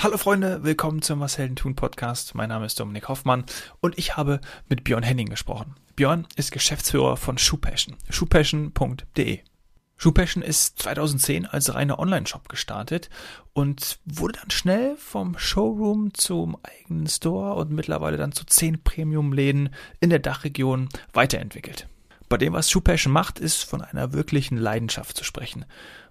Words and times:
Hallo 0.00 0.16
Freunde, 0.16 0.62
willkommen 0.62 1.02
zum 1.02 1.18
Was 1.18 1.38
Helden 1.38 1.56
tun 1.56 1.74
Podcast. 1.74 2.36
Mein 2.36 2.50
Name 2.50 2.66
ist 2.66 2.78
Dominik 2.78 3.08
Hoffmann 3.08 3.44
und 3.80 3.98
ich 3.98 4.16
habe 4.16 4.40
mit 4.68 4.84
Björn 4.84 5.02
Henning 5.02 5.28
gesprochen. 5.28 5.74
Björn 5.96 6.24
ist 6.36 6.52
Geschäftsführer 6.52 7.16
von 7.16 7.36
Shoepassion, 7.36 7.96
shoepassion.de. 8.08 9.40
Shoepassion 9.96 10.44
ist 10.44 10.78
2010 10.78 11.46
als 11.46 11.74
reiner 11.74 11.98
Online-Shop 11.98 12.48
gestartet 12.48 13.10
und 13.54 13.98
wurde 14.04 14.38
dann 14.38 14.50
schnell 14.50 14.96
vom 14.96 15.36
Showroom 15.36 16.14
zum 16.14 16.56
eigenen 16.62 17.08
Store 17.08 17.54
und 17.54 17.72
mittlerweile 17.72 18.18
dann 18.18 18.30
zu 18.30 18.46
zehn 18.46 18.80
Premium-Läden 18.80 19.70
in 19.98 20.10
der 20.10 20.20
Dachregion 20.20 20.90
weiterentwickelt. 21.12 21.88
Bei 22.28 22.36
dem, 22.36 22.52
was 22.52 22.70
Shoepassion 22.70 23.12
macht, 23.12 23.40
ist 23.40 23.64
von 23.64 23.82
einer 23.82 24.12
wirklichen 24.12 24.58
Leidenschaft 24.58 25.16
zu 25.16 25.24
sprechen. 25.24 25.64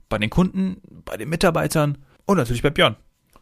Bei 0.09 0.17
den 0.17 0.30
Kunden, 0.30 0.81
bei 1.05 1.16
den 1.16 1.30
Mitarbeitern 1.30 1.99
und 2.26 2.35
natürlich 2.35 2.63
bei 2.63 2.70
Björn. 2.70 2.98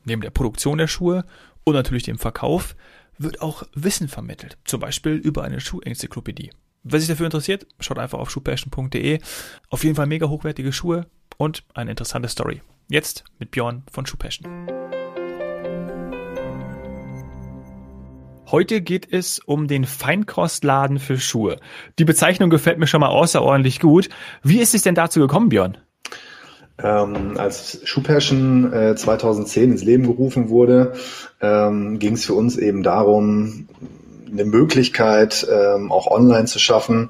Neben 0.05 0.22
der 0.22 0.30
Produktion 0.30 0.77
der 0.77 0.88
Schuhe 0.88 1.26
und 1.64 1.73
natürlich 1.73 2.04
dem 2.04 2.18
Verkauf 2.18 2.76
wird 3.18 3.41
auch 3.41 3.64
Wissen 3.73 4.08
vermittelt, 4.08 4.58
zum 4.66 4.80
Beispiel 4.80 5.14
über 5.14 5.44
eine 5.44 5.59
Schuhenzyklopädie. 5.59 6.52
Wer 6.84 7.00
sich 7.00 7.09
dafür 7.09 7.26
interessiert, 7.26 7.66
schaut 7.80 7.98
einfach 7.98 8.20
auf 8.20 8.30
schuhpassion.de. 8.30 9.20
Auf 9.70 9.84
jeden 9.84 9.95
Fall 9.95 10.05
mega 10.05 10.30
hochwertige 10.30 10.72
Schuhe 10.72 11.08
und 11.38 11.64
eine 11.73 11.91
interessante 11.91 12.30
Story. 12.30 12.62
Jetzt 12.88 13.23
mit 13.40 13.50
Björn 13.50 13.84
von 13.91 14.05
Schuhpassion. 14.05 14.68
Heute 18.52 18.81
geht 18.81 19.12
es 19.12 19.40
um 19.40 19.67
den 19.67 19.86
Feinkostladen 19.86 21.00
für 21.00 21.20
Schuhe. 21.20 21.59
Die 21.98 22.06
Bezeichnung 22.06 22.52
gefällt 22.52 22.78
mir 22.78 22.86
schon 22.86 23.02
mal 23.02 23.09
außerordentlich 23.09 23.80
gut. 23.80 24.09
Wie 24.44 24.59
ist 24.59 24.76
es 24.76 24.84
denn 24.84 24.94
dazu 24.94 25.20
gekommen, 25.20 25.50
Björn? 25.50 25.80
Ähm, 26.77 27.38
als 27.38 27.79
Schuhpassion 27.85 28.73
äh, 28.73 28.95
2010 28.95 29.71
ins 29.71 29.83
Leben 29.83 30.03
gerufen 30.03 30.50
wurde, 30.50 30.94
ähm, 31.41 32.00
ging 32.00 32.16
es 32.16 32.25
für 32.25 32.33
uns 32.33 32.58
eben 32.58 32.83
darum, 32.83 33.67
eine 34.30 34.45
Möglichkeit 34.45 35.47
ähm, 35.50 35.91
auch 35.91 36.08
online 36.08 36.45
zu 36.45 36.59
schaffen, 36.59 37.09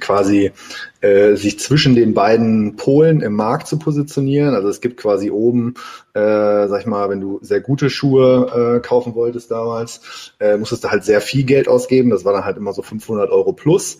quasi 0.00 0.52
äh, 1.00 1.34
sich 1.34 1.58
zwischen 1.58 1.94
den 1.94 2.14
beiden 2.14 2.76
Polen 2.76 3.20
im 3.20 3.34
Markt 3.34 3.66
zu 3.66 3.78
positionieren. 3.78 4.54
Also 4.54 4.68
es 4.68 4.80
gibt 4.80 4.96
quasi 4.96 5.30
oben, 5.30 5.74
äh, 6.14 6.68
sag 6.68 6.80
ich 6.80 6.86
mal, 6.86 7.10
wenn 7.10 7.20
du 7.20 7.38
sehr 7.42 7.60
gute 7.60 7.90
Schuhe 7.90 8.76
äh, 8.76 8.80
kaufen 8.80 9.14
wolltest 9.14 9.50
damals, 9.50 10.32
äh, 10.40 10.56
musstest 10.56 10.84
du 10.84 10.90
halt 10.90 11.04
sehr 11.04 11.20
viel 11.20 11.44
Geld 11.44 11.68
ausgeben. 11.68 12.10
Das 12.10 12.24
war 12.24 12.32
dann 12.32 12.44
halt 12.44 12.56
immer 12.56 12.72
so 12.72 12.82
500 12.82 13.30
Euro 13.30 13.52
plus. 13.52 13.98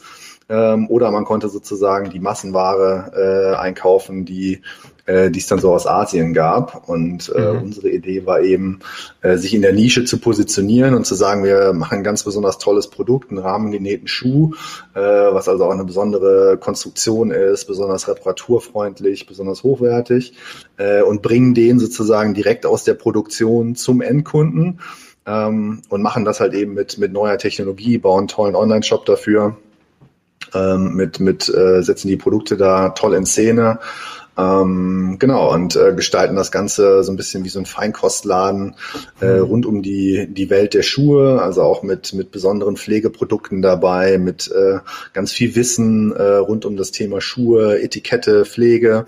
Ähm, 0.48 0.88
oder 0.88 1.10
man 1.10 1.24
konnte 1.24 1.48
sozusagen 1.48 2.10
die 2.10 2.20
Massenware 2.20 3.12
äh, 3.14 3.56
einkaufen, 3.56 4.24
die 4.24 4.62
äh, 5.06 5.30
die 5.30 5.40
es 5.40 5.46
dann 5.46 5.58
so 5.58 5.72
aus 5.72 5.86
Asien 5.86 6.32
gab. 6.32 6.88
Und 6.88 7.32
äh, 7.34 7.52
mhm. 7.52 7.62
unsere 7.62 7.90
Idee 7.90 8.26
war 8.26 8.40
eben, 8.40 8.80
äh, 9.22 9.36
sich 9.36 9.54
in 9.54 9.62
der 9.62 9.72
Nische 9.72 10.04
zu 10.04 10.18
positionieren 10.18 10.94
und 10.94 11.06
zu 11.06 11.14
sagen, 11.14 11.44
wir 11.44 11.72
machen 11.72 11.98
ein 11.98 12.04
ganz 12.04 12.22
besonders 12.22 12.58
tolles 12.58 12.88
Produkt, 12.88 13.30
einen 13.30 13.38
rahmengenähten 13.38 14.08
Schuh, 14.08 14.54
äh, 14.94 15.00
was 15.00 15.48
also 15.48 15.64
auch 15.64 15.72
eine 15.72 15.84
besondere 15.84 16.56
Konstruktion 16.58 17.30
ist, 17.30 17.66
besonders 17.66 18.08
reparaturfreundlich, 18.08 19.26
besonders 19.26 19.62
hochwertig 19.62 20.34
äh, 20.76 21.02
und 21.02 21.22
bringen 21.22 21.54
den 21.54 21.78
sozusagen 21.78 22.34
direkt 22.34 22.66
aus 22.66 22.84
der 22.84 22.94
Produktion 22.94 23.74
zum 23.74 24.00
Endkunden. 24.00 24.80
Ähm, 25.24 25.82
und 25.88 26.02
machen 26.02 26.24
das 26.24 26.40
halt 26.40 26.52
eben 26.52 26.74
mit, 26.74 26.98
mit 26.98 27.12
neuer 27.12 27.38
Technologie, 27.38 27.98
bauen 27.98 28.20
einen 28.20 28.28
tollen 28.28 28.56
Online-Shop 28.56 29.06
dafür, 29.06 29.56
ähm, 30.52 30.94
mit, 30.94 31.20
mit 31.20 31.48
äh, 31.48 31.82
setzen 31.82 32.08
die 32.08 32.16
Produkte 32.16 32.56
da 32.56 32.90
toll 32.90 33.14
in 33.14 33.24
Szene 33.24 33.78
ähm, 34.42 35.16
genau, 35.18 35.52
und 35.52 35.76
äh, 35.76 35.92
gestalten 35.94 36.36
das 36.36 36.50
Ganze 36.50 37.04
so 37.04 37.12
ein 37.12 37.16
bisschen 37.16 37.44
wie 37.44 37.48
so 37.48 37.58
ein 37.58 37.66
Feinkostladen 37.66 38.74
äh, 39.20 39.38
mhm. 39.38 39.42
rund 39.44 39.66
um 39.66 39.82
die, 39.82 40.26
die 40.28 40.50
Welt 40.50 40.74
der 40.74 40.82
Schuhe, 40.82 41.40
also 41.42 41.62
auch 41.62 41.82
mit, 41.82 42.12
mit 42.12 42.30
besonderen 42.30 42.76
Pflegeprodukten 42.76 43.62
dabei, 43.62 44.18
mit 44.18 44.50
äh, 44.50 44.78
ganz 45.12 45.32
viel 45.32 45.54
Wissen 45.54 46.12
äh, 46.12 46.22
rund 46.22 46.64
um 46.64 46.76
das 46.76 46.90
Thema 46.90 47.20
Schuhe, 47.20 47.80
Etikette, 47.80 48.44
Pflege. 48.44 49.06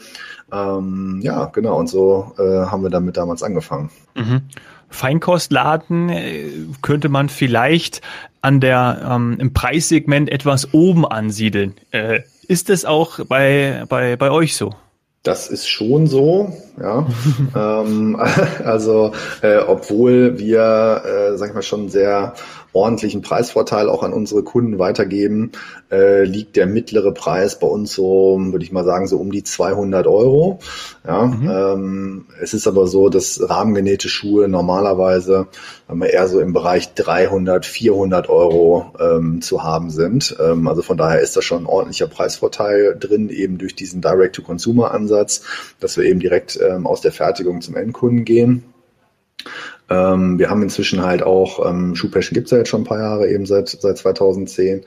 Ähm, 0.52 1.20
ja, 1.22 1.46
genau, 1.46 1.78
und 1.78 1.88
so 1.88 2.32
äh, 2.38 2.42
haben 2.42 2.82
wir 2.82 2.90
damit 2.90 3.16
damals 3.16 3.42
angefangen. 3.42 3.90
Mhm. 4.14 4.42
Feinkostladen 4.90 6.08
äh, 6.08 6.50
könnte 6.82 7.08
man 7.08 7.28
vielleicht 7.28 8.00
an 8.40 8.60
der 8.60 9.00
ähm, 9.10 9.36
im 9.40 9.52
Preissegment 9.52 10.30
etwas 10.30 10.72
oben 10.72 11.04
ansiedeln. 11.06 11.74
Äh, 11.90 12.20
ist 12.46 12.70
es 12.70 12.84
auch 12.84 13.24
bei, 13.24 13.84
bei, 13.88 14.16
bei 14.16 14.30
euch 14.30 14.56
so? 14.56 14.74
Das 15.24 15.48
ist 15.48 15.66
schon 15.66 16.06
so, 16.06 16.52
ja. 16.78 17.06
ähm, 17.56 18.16
also, 18.64 19.12
äh, 19.40 19.56
obwohl 19.56 20.38
wir, 20.38 21.02
äh, 21.04 21.38
sag 21.38 21.48
ich 21.48 21.54
mal, 21.54 21.62
schon 21.62 21.88
sehr 21.88 22.34
ordentlichen 22.74 23.22
Preisvorteil 23.22 23.88
auch 23.88 24.02
an 24.02 24.12
unsere 24.12 24.42
Kunden 24.42 24.78
weitergeben, 24.78 25.52
äh, 25.90 26.24
liegt 26.24 26.56
der 26.56 26.66
mittlere 26.66 27.12
Preis 27.12 27.58
bei 27.58 27.66
uns 27.66 27.94
so, 27.94 28.36
würde 28.38 28.64
ich 28.64 28.72
mal 28.72 28.84
sagen, 28.84 29.06
so 29.06 29.16
um 29.18 29.30
die 29.30 29.44
200 29.44 30.06
Euro. 30.06 30.58
Ja, 31.06 31.26
mhm. 31.26 31.50
ähm, 31.50 32.26
es 32.42 32.52
ist 32.52 32.66
aber 32.66 32.86
so, 32.86 33.08
dass 33.08 33.40
rahmengenähte 33.48 34.08
Schuhe 34.08 34.48
normalerweise 34.48 35.46
eher 35.88 36.28
so 36.28 36.40
im 36.40 36.52
Bereich 36.52 36.94
300, 36.94 37.64
400 37.64 38.28
Euro 38.28 38.92
ähm, 38.98 39.40
zu 39.40 39.62
haben 39.62 39.90
sind. 39.90 40.36
Ähm, 40.40 40.66
also 40.66 40.82
von 40.82 40.96
daher 40.96 41.20
ist 41.20 41.36
da 41.36 41.42
schon 41.42 41.64
ein 41.64 41.66
ordentlicher 41.66 42.08
Preisvorteil 42.08 42.96
drin, 42.98 43.28
eben 43.30 43.58
durch 43.58 43.74
diesen 43.74 44.00
Direct-to-Consumer-Ansatz, 44.00 45.42
dass 45.80 45.96
wir 45.96 46.04
eben 46.04 46.20
direkt 46.20 46.58
ähm, 46.60 46.86
aus 46.86 47.00
der 47.00 47.12
Fertigung 47.12 47.60
zum 47.60 47.76
Endkunden 47.76 48.24
gehen. 48.24 48.64
Ähm, 49.90 50.38
wir 50.38 50.50
haben 50.50 50.62
inzwischen 50.62 51.02
halt 51.04 51.22
auch, 51.22 51.68
ähm, 51.68 51.94
Schuhpassion 51.94 52.34
gibt 52.34 52.46
es 52.46 52.50
ja 52.52 52.58
jetzt 52.58 52.68
schon 52.68 52.82
ein 52.82 52.86
paar 52.86 53.00
Jahre, 53.00 53.28
eben 53.28 53.46
seit, 53.46 53.68
seit 53.68 53.98
2010, 53.98 54.84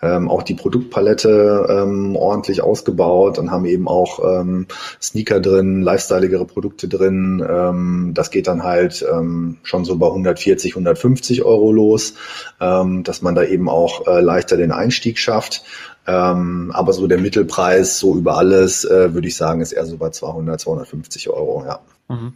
ähm, 0.00 0.28
auch 0.28 0.42
die 0.42 0.54
Produktpalette 0.54 1.66
ähm, 1.68 2.14
ordentlich 2.14 2.62
ausgebaut 2.62 3.38
und 3.38 3.50
haben 3.50 3.64
eben 3.64 3.88
auch 3.88 4.20
ähm, 4.40 4.66
Sneaker 5.02 5.40
drin, 5.40 5.82
lifestyleigere 5.82 6.44
Produkte 6.44 6.86
drin. 6.88 7.44
Ähm, 7.48 8.12
das 8.14 8.30
geht 8.30 8.46
dann 8.46 8.62
halt 8.62 9.04
ähm, 9.10 9.58
schon 9.64 9.84
so 9.84 9.96
bei 9.96 10.06
140, 10.06 10.72
150 10.72 11.44
Euro 11.44 11.72
los, 11.72 12.14
ähm, 12.60 13.02
dass 13.02 13.22
man 13.22 13.34
da 13.34 13.42
eben 13.42 13.68
auch 13.68 14.06
äh, 14.06 14.20
leichter 14.20 14.56
den 14.56 14.70
Einstieg 14.70 15.18
schafft. 15.18 15.64
Ähm, 16.06 16.70
aber 16.72 16.92
so 16.92 17.06
der 17.06 17.18
Mittelpreis, 17.18 17.98
so 17.98 18.14
über 18.14 18.38
alles, 18.38 18.84
äh, 18.84 19.12
würde 19.14 19.28
ich 19.28 19.36
sagen, 19.36 19.60
ist 19.60 19.72
eher 19.72 19.84
so 19.84 19.96
bei 19.98 20.10
200, 20.10 20.60
250 20.60 21.28
Euro, 21.28 21.64
ja. 21.66 21.80
Mhm. 22.08 22.34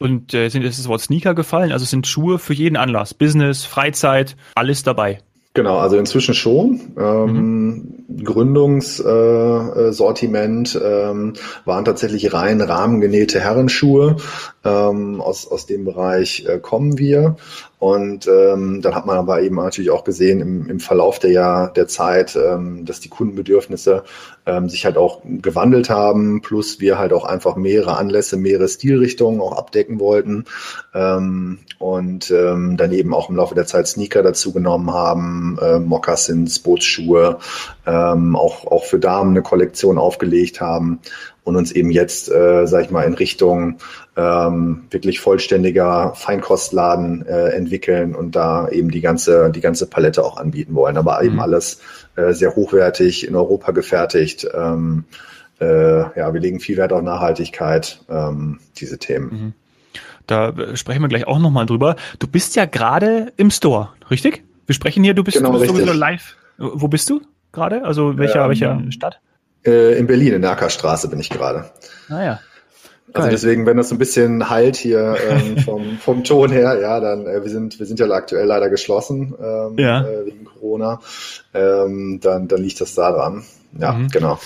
Und 0.00 0.32
äh, 0.32 0.48
sind 0.48 0.62
jetzt 0.62 0.78
das 0.78 0.88
Wort 0.88 1.02
Sneaker 1.02 1.34
gefallen? 1.34 1.72
Also 1.72 1.84
sind 1.84 2.06
Schuhe 2.06 2.38
für 2.38 2.54
jeden 2.54 2.76
Anlass, 2.76 3.12
Business, 3.12 3.64
Freizeit, 3.64 4.34
alles 4.54 4.82
dabei. 4.82 5.18
Genau, 5.52 5.78
also 5.78 5.98
inzwischen 5.98 6.32
schon. 6.32 6.92
Ähm, 6.96 8.04
mhm. 8.08 8.24
Gründungssortiment 8.24 10.76
äh, 10.76 11.10
ähm, 11.10 11.32
waren 11.64 11.84
tatsächlich 11.84 12.32
rein 12.32 12.60
rahmengenähte 12.60 13.40
Herrenschuhe. 13.40 14.18
Ähm, 14.64 15.20
aus, 15.20 15.50
aus 15.50 15.66
dem 15.66 15.84
Bereich 15.84 16.46
äh, 16.46 16.60
kommen 16.60 16.98
wir. 16.98 17.34
Und 17.80 18.28
ähm, 18.28 18.82
dann 18.82 18.94
hat 18.94 19.06
man 19.06 19.16
aber 19.16 19.40
eben 19.40 19.56
natürlich 19.56 19.90
auch 19.90 20.04
gesehen 20.04 20.42
im, 20.42 20.68
im 20.68 20.80
Verlauf 20.80 21.18
der, 21.18 21.30
Jahr, 21.30 21.72
der 21.72 21.88
Zeit, 21.88 22.36
ähm, 22.36 22.84
dass 22.84 23.00
die 23.00 23.08
Kundenbedürfnisse 23.08 24.04
ähm, 24.44 24.68
sich 24.68 24.84
halt 24.84 24.98
auch 24.98 25.22
gewandelt 25.24 25.88
haben, 25.88 26.42
plus 26.42 26.78
wir 26.80 26.98
halt 26.98 27.14
auch 27.14 27.24
einfach 27.24 27.56
mehrere 27.56 27.96
Anlässe, 27.96 28.36
mehrere 28.36 28.68
Stilrichtungen 28.68 29.40
auch 29.40 29.56
abdecken 29.56 29.98
wollten. 29.98 30.44
Ähm, 30.92 31.60
und 31.78 32.30
ähm, 32.30 32.76
dann 32.76 32.92
eben 32.92 33.14
auch 33.14 33.30
im 33.30 33.36
Laufe 33.36 33.54
der 33.54 33.64
Zeit 33.64 33.88
Sneaker 33.88 34.22
dazu 34.22 34.52
genommen 34.52 34.92
haben, 34.92 35.58
äh, 35.62 35.78
Moccasins, 35.78 36.58
Bootsschuhe, 36.58 37.38
ähm, 37.86 38.36
auch, 38.36 38.66
auch 38.66 38.84
für 38.84 38.98
Damen 38.98 39.30
eine 39.30 39.42
Kollektion 39.42 39.96
aufgelegt 39.96 40.60
haben 40.60 41.00
und 41.44 41.56
uns 41.56 41.72
eben 41.72 41.90
jetzt, 41.90 42.30
äh, 42.30 42.66
sag 42.66 42.84
ich 42.84 42.90
mal, 42.90 43.02
in 43.02 43.14
Richtung 43.14 43.78
ähm, 44.16 44.84
wirklich 44.90 45.20
vollständiger 45.20 46.12
Feinkostladen 46.14 47.26
äh, 47.26 47.50
entwickeln 47.50 48.14
und 48.14 48.36
da 48.36 48.68
eben 48.68 48.90
die 48.90 49.00
ganze, 49.00 49.50
die 49.50 49.60
ganze 49.60 49.86
Palette 49.86 50.24
auch 50.24 50.36
anbieten 50.36 50.74
wollen. 50.74 50.96
Aber 50.96 51.20
mhm. 51.20 51.26
eben 51.26 51.40
alles 51.40 51.80
äh, 52.16 52.32
sehr 52.32 52.54
hochwertig 52.54 53.26
in 53.26 53.34
Europa 53.34 53.72
gefertigt. 53.72 54.46
Ähm, 54.54 55.04
äh, 55.60 56.18
ja, 56.18 56.32
wir 56.32 56.40
legen 56.40 56.60
viel 56.60 56.76
Wert 56.76 56.92
auf 56.92 57.02
Nachhaltigkeit, 57.02 58.00
ähm, 58.08 58.60
diese 58.76 58.98
Themen. 58.98 59.30
Mhm. 59.30 59.52
Da 60.26 60.54
sprechen 60.76 61.02
wir 61.02 61.08
gleich 61.08 61.26
auch 61.26 61.38
nochmal 61.38 61.66
drüber. 61.66 61.96
Du 62.18 62.28
bist 62.28 62.54
ja 62.54 62.64
gerade 62.64 63.32
im 63.36 63.50
Store, 63.50 63.90
richtig? 64.10 64.44
Wir 64.66 64.74
sprechen 64.74 65.02
hier, 65.02 65.14
du 65.14 65.24
bist, 65.24 65.36
genau, 65.36 65.52
du 65.52 65.58
bist 65.58 65.74
sowieso 65.74 65.92
live. 65.92 66.36
Wo 66.56 66.86
bist 66.86 67.10
du 67.10 67.22
gerade? 67.52 67.84
Also 67.84 68.16
welcher, 68.16 68.44
ähm, 68.44 68.48
welcher 68.50 68.92
Stadt? 68.92 69.20
Äh, 69.64 69.98
in 69.98 70.06
Berlin, 70.06 70.34
in 70.34 70.42
der 70.42 70.52
Ackerstraße 70.52 71.08
bin 71.08 71.20
ich 71.20 71.30
gerade. 71.30 71.70
Ah 72.08 72.22
ja. 72.22 72.40
Also 73.12 73.28
deswegen, 73.28 73.66
wenn 73.66 73.76
das 73.76 73.88
so 73.88 73.94
ein 73.94 73.98
bisschen 73.98 74.50
halt 74.50 74.76
hier 74.76 75.16
ähm, 75.28 75.58
vom, 75.64 75.98
vom 75.98 76.24
Ton 76.24 76.50
her, 76.50 76.78
ja, 76.80 77.00
dann 77.00 77.26
äh, 77.26 77.42
wir 77.42 77.50
sind 77.50 77.78
wir 77.78 77.86
sind 77.86 77.98
ja 77.98 78.08
aktuell 78.10 78.46
leider 78.46 78.70
geschlossen 78.70 79.34
ähm, 79.40 79.78
ja. 79.78 80.02
äh, 80.02 80.26
wegen 80.26 80.44
Corona, 80.44 81.00
ähm, 81.52 82.20
dann 82.22 82.48
dann 82.48 82.62
liegt 82.62 82.80
das 82.80 82.94
da 82.94 83.10
dran. 83.10 83.44
Ja, 83.78 83.92
mhm. 83.92 84.08
genau. 84.08 84.38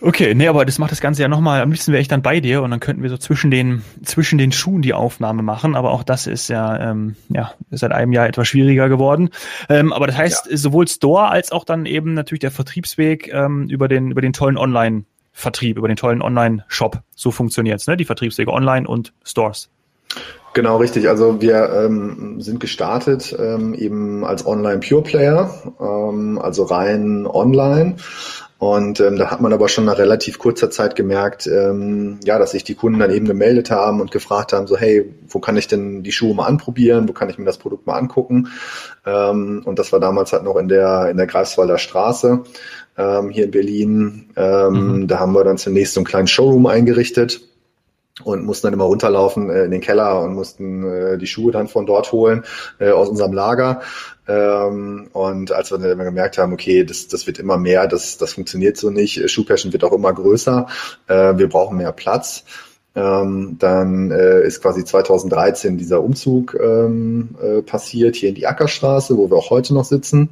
Okay, 0.00 0.34
nee, 0.34 0.48
aber 0.48 0.64
das 0.64 0.78
macht 0.78 0.92
das 0.92 1.00
Ganze 1.00 1.22
ja 1.22 1.28
nochmal, 1.28 1.60
am 1.60 1.70
liebsten 1.70 1.92
wäre 1.92 2.00
ich 2.00 2.08
dann 2.08 2.22
bei 2.22 2.40
dir 2.40 2.62
und 2.62 2.70
dann 2.70 2.80
könnten 2.80 3.02
wir 3.02 3.10
so 3.10 3.18
zwischen 3.18 3.50
den, 3.50 3.82
zwischen 4.04 4.38
den 4.38 4.52
Schuhen 4.52 4.82
die 4.82 4.94
Aufnahme 4.94 5.42
machen, 5.42 5.74
aber 5.74 5.90
auch 5.90 6.02
das 6.02 6.26
ist 6.26 6.48
ja, 6.48 6.90
ähm, 6.90 7.16
ja, 7.28 7.52
seit 7.70 7.92
einem 7.92 8.12
Jahr 8.12 8.26
etwas 8.26 8.48
schwieriger 8.48 8.88
geworden. 8.88 9.30
Ähm, 9.68 9.92
aber 9.92 10.06
das 10.06 10.16
heißt, 10.16 10.48
ja. 10.50 10.56
sowohl 10.56 10.86
Store 10.88 11.28
als 11.28 11.52
auch 11.52 11.64
dann 11.64 11.86
eben 11.86 12.14
natürlich 12.14 12.40
der 12.40 12.50
Vertriebsweg 12.50 13.32
ähm, 13.32 13.68
über 13.68 13.88
den, 13.88 14.10
über 14.10 14.20
den 14.20 14.32
tollen 14.32 14.56
Online- 14.56 15.04
Vertrieb, 15.38 15.78
über 15.78 15.86
den 15.86 15.96
tollen 15.96 16.20
Online-Shop. 16.20 16.98
So 17.14 17.30
funktioniert's, 17.30 17.86
ne? 17.86 17.96
Die 17.96 18.04
Vertriebswege 18.04 18.52
online 18.52 18.88
und 18.88 19.12
Stores. 19.22 19.70
Genau, 20.52 20.78
richtig. 20.78 21.08
Also 21.08 21.40
wir 21.40 21.70
ähm, 21.72 22.40
sind 22.40 22.58
gestartet 22.58 23.36
ähm, 23.38 23.72
eben 23.74 24.24
als 24.24 24.44
Online-Pure-Player, 24.44 25.74
ähm, 25.80 26.40
also 26.42 26.64
rein 26.64 27.24
online. 27.26 27.96
Und 28.58 28.98
ähm, 28.98 29.16
da 29.16 29.30
hat 29.30 29.40
man 29.40 29.52
aber 29.52 29.68
schon 29.68 29.84
nach 29.84 29.98
relativ 29.98 30.40
kurzer 30.40 30.68
Zeit 30.68 30.96
gemerkt, 30.96 31.46
ähm, 31.46 32.18
ja, 32.24 32.40
dass 32.40 32.50
sich 32.50 32.64
die 32.64 32.74
Kunden 32.74 32.98
dann 32.98 33.12
eben 33.12 33.26
gemeldet 33.26 33.70
haben 33.70 34.00
und 34.00 34.10
gefragt 34.10 34.52
haben, 34.52 34.66
so 34.66 34.76
hey, 34.76 35.14
wo 35.28 35.38
kann 35.38 35.56
ich 35.56 35.68
denn 35.68 36.02
die 36.02 36.10
Schuhe 36.10 36.34
mal 36.34 36.46
anprobieren, 36.46 37.08
wo 37.08 37.12
kann 37.12 37.30
ich 37.30 37.38
mir 37.38 37.44
das 37.44 37.58
Produkt 37.58 37.86
mal 37.86 37.96
angucken? 37.96 38.48
Ähm, 39.06 39.62
und 39.64 39.78
das 39.78 39.92
war 39.92 40.00
damals 40.00 40.32
halt 40.32 40.42
noch 40.42 40.56
in 40.56 40.66
der 40.66 41.08
in 41.08 41.16
der 41.16 41.28
Greifswalder 41.28 41.78
Straße 41.78 42.42
ähm, 42.96 43.30
hier 43.30 43.44
in 43.44 43.52
Berlin. 43.52 44.30
Ähm, 44.34 44.72
mhm. 44.72 45.06
Da 45.06 45.20
haben 45.20 45.34
wir 45.34 45.44
dann 45.44 45.56
zunächst 45.56 45.94
so 45.94 46.00
einen 46.00 46.06
kleinen 46.06 46.26
Showroom 46.26 46.66
eingerichtet 46.66 47.40
und 48.24 48.44
mussten 48.44 48.66
dann 48.66 48.74
immer 48.74 48.84
runterlaufen 48.84 49.50
äh, 49.50 49.64
in 49.64 49.70
den 49.70 49.80
Keller 49.80 50.22
und 50.22 50.34
mussten 50.34 50.84
äh, 50.84 51.18
die 51.18 51.26
Schuhe 51.26 51.52
dann 51.52 51.68
von 51.68 51.86
dort 51.86 52.12
holen 52.12 52.44
äh, 52.78 52.90
aus 52.90 53.08
unserem 53.08 53.32
Lager. 53.32 53.80
Ähm, 54.26 55.08
und 55.12 55.52
als 55.52 55.70
wir 55.70 55.78
dann 55.78 55.90
immer 55.90 56.04
gemerkt 56.04 56.38
haben, 56.38 56.52
okay, 56.52 56.84
das, 56.84 57.08
das 57.08 57.26
wird 57.26 57.38
immer 57.38 57.56
mehr, 57.56 57.86
das, 57.86 58.18
das 58.18 58.34
funktioniert 58.34 58.76
so 58.76 58.90
nicht, 58.90 59.30
Schuhpassion 59.30 59.72
wird 59.72 59.84
auch 59.84 59.92
immer 59.92 60.12
größer, 60.12 60.66
äh, 61.06 61.36
wir 61.36 61.48
brauchen 61.48 61.78
mehr 61.78 61.92
Platz. 61.92 62.44
Ähm, 62.94 63.56
dann 63.58 64.10
äh, 64.10 64.42
ist 64.44 64.60
quasi 64.60 64.84
2013 64.84 65.78
dieser 65.78 66.02
Umzug 66.02 66.56
ähm, 66.60 67.36
äh, 67.40 67.62
passiert 67.62 68.16
hier 68.16 68.30
in 68.30 68.34
die 68.34 68.46
Ackerstraße, 68.46 69.16
wo 69.16 69.30
wir 69.30 69.36
auch 69.36 69.50
heute 69.50 69.72
noch 69.72 69.84
sitzen, 69.84 70.30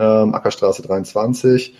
ähm, 0.00 0.34
Ackerstraße 0.34 0.82
23. 0.82 1.74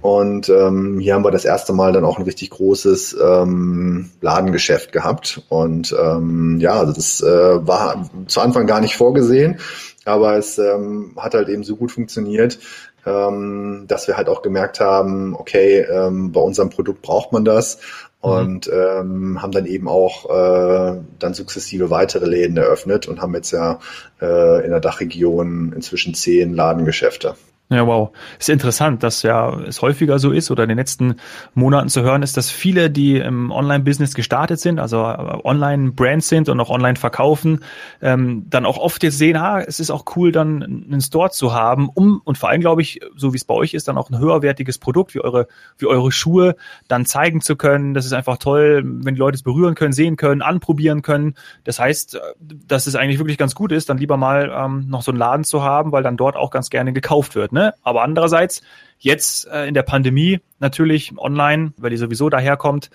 Und 0.00 0.48
ähm, 0.48 0.98
hier 0.98 1.14
haben 1.14 1.24
wir 1.24 1.30
das 1.30 1.44
erste 1.44 1.72
Mal 1.72 1.92
dann 1.92 2.04
auch 2.04 2.18
ein 2.18 2.24
richtig 2.24 2.50
großes 2.50 3.16
ähm, 3.22 4.10
Ladengeschäft 4.20 4.92
gehabt. 4.92 5.42
Und 5.48 5.94
ähm, 6.00 6.58
ja, 6.60 6.74
also 6.74 6.92
das 6.92 7.22
äh, 7.22 7.66
war 7.66 8.08
zu 8.26 8.40
Anfang 8.40 8.66
gar 8.66 8.80
nicht 8.80 8.96
vorgesehen, 8.96 9.58
aber 10.04 10.36
es 10.36 10.58
ähm, 10.58 11.12
hat 11.16 11.34
halt 11.34 11.48
eben 11.48 11.64
so 11.64 11.76
gut 11.76 11.92
funktioniert, 11.92 12.58
ähm, 13.06 13.84
dass 13.86 14.08
wir 14.08 14.16
halt 14.16 14.28
auch 14.28 14.42
gemerkt 14.42 14.80
haben, 14.80 15.34
okay, 15.34 15.80
ähm, 15.80 16.32
bei 16.32 16.40
unserem 16.40 16.70
Produkt 16.70 17.02
braucht 17.02 17.32
man 17.32 17.44
das 17.44 17.78
mhm. 18.22 18.30
und 18.30 18.70
ähm, 18.72 19.42
haben 19.42 19.52
dann 19.52 19.66
eben 19.66 19.88
auch 19.88 20.26
äh, 20.28 21.00
dann 21.18 21.34
sukzessive 21.34 21.90
weitere 21.90 22.26
Läden 22.26 22.56
eröffnet 22.56 23.08
und 23.08 23.22
haben 23.22 23.34
jetzt 23.34 23.52
ja 23.52 23.78
äh, 24.20 24.64
in 24.64 24.70
der 24.70 24.80
Dachregion 24.80 25.72
inzwischen 25.74 26.14
zehn 26.14 26.54
Ladengeschäfte. 26.54 27.34
Ja, 27.68 27.84
wow. 27.84 28.10
Ist 28.38 28.48
interessant, 28.48 29.02
dass 29.02 29.22
ja 29.22 29.52
es 29.62 29.82
häufiger 29.82 30.20
so 30.20 30.30
ist 30.30 30.52
oder 30.52 30.62
in 30.62 30.68
den 30.68 30.78
letzten 30.78 31.16
Monaten 31.54 31.88
zu 31.88 32.02
hören 32.02 32.22
ist, 32.22 32.36
dass 32.36 32.48
viele, 32.48 32.90
die 32.90 33.16
im 33.16 33.50
Online-Business 33.50 34.14
gestartet 34.14 34.60
sind, 34.60 34.78
also 34.78 34.98
äh, 34.98 35.40
Online-Brands 35.42 36.28
sind 36.28 36.48
und 36.48 36.60
auch 36.60 36.70
online 36.70 36.94
verkaufen, 36.94 37.64
ähm, 38.00 38.46
dann 38.48 38.66
auch 38.66 38.78
oft 38.78 39.02
jetzt 39.02 39.18
sehen, 39.18 39.36
ah, 39.36 39.58
es 39.58 39.80
ist 39.80 39.90
auch 39.90 40.04
cool, 40.14 40.30
dann 40.30 40.62
einen 40.62 41.00
Store 41.00 41.30
zu 41.30 41.54
haben, 41.54 41.88
um 41.92 42.20
und 42.22 42.38
vor 42.38 42.50
allem 42.50 42.60
glaube 42.60 42.82
ich, 42.82 43.00
so 43.16 43.32
wie 43.32 43.36
es 43.36 43.44
bei 43.44 43.54
euch 43.54 43.74
ist, 43.74 43.88
dann 43.88 43.98
auch 43.98 44.10
ein 44.10 44.18
höherwertiges 44.20 44.78
Produkt 44.78 45.16
wie 45.16 45.20
eure 45.20 45.48
wie 45.76 45.86
eure 45.86 46.12
Schuhe 46.12 46.54
dann 46.86 47.04
zeigen 47.04 47.40
zu 47.40 47.56
können. 47.56 47.94
Das 47.94 48.06
ist 48.06 48.12
einfach 48.12 48.36
toll, 48.36 48.82
wenn 48.84 49.16
die 49.16 49.20
Leute 49.20 49.34
es 49.34 49.42
berühren 49.42 49.74
können, 49.74 49.92
sehen 49.92 50.14
können, 50.14 50.40
anprobieren 50.40 51.02
können. 51.02 51.34
Das 51.64 51.80
heißt, 51.80 52.14
äh, 52.14 52.20
dass 52.68 52.86
es 52.86 52.94
eigentlich 52.94 53.18
wirklich 53.18 53.38
ganz 53.38 53.56
gut 53.56 53.72
ist, 53.72 53.88
dann 53.88 53.98
lieber 53.98 54.16
mal 54.16 54.52
ähm, 54.56 54.86
noch 54.88 55.02
so 55.02 55.10
einen 55.10 55.18
Laden 55.18 55.42
zu 55.42 55.64
haben, 55.64 55.90
weil 55.90 56.04
dann 56.04 56.16
dort 56.16 56.36
auch 56.36 56.52
ganz 56.52 56.70
gerne 56.70 56.92
gekauft 56.92 57.34
wird. 57.34 57.55
Ne? 57.56 57.72
Aber 57.82 58.02
andererseits, 58.02 58.60
jetzt 58.98 59.48
äh, 59.48 59.66
in 59.66 59.72
der 59.72 59.82
Pandemie 59.82 60.40
natürlich 60.58 61.16
online, 61.16 61.72
weil 61.78 61.88
die 61.88 61.96
sowieso 61.96 62.28
daherkommt, 62.28 62.90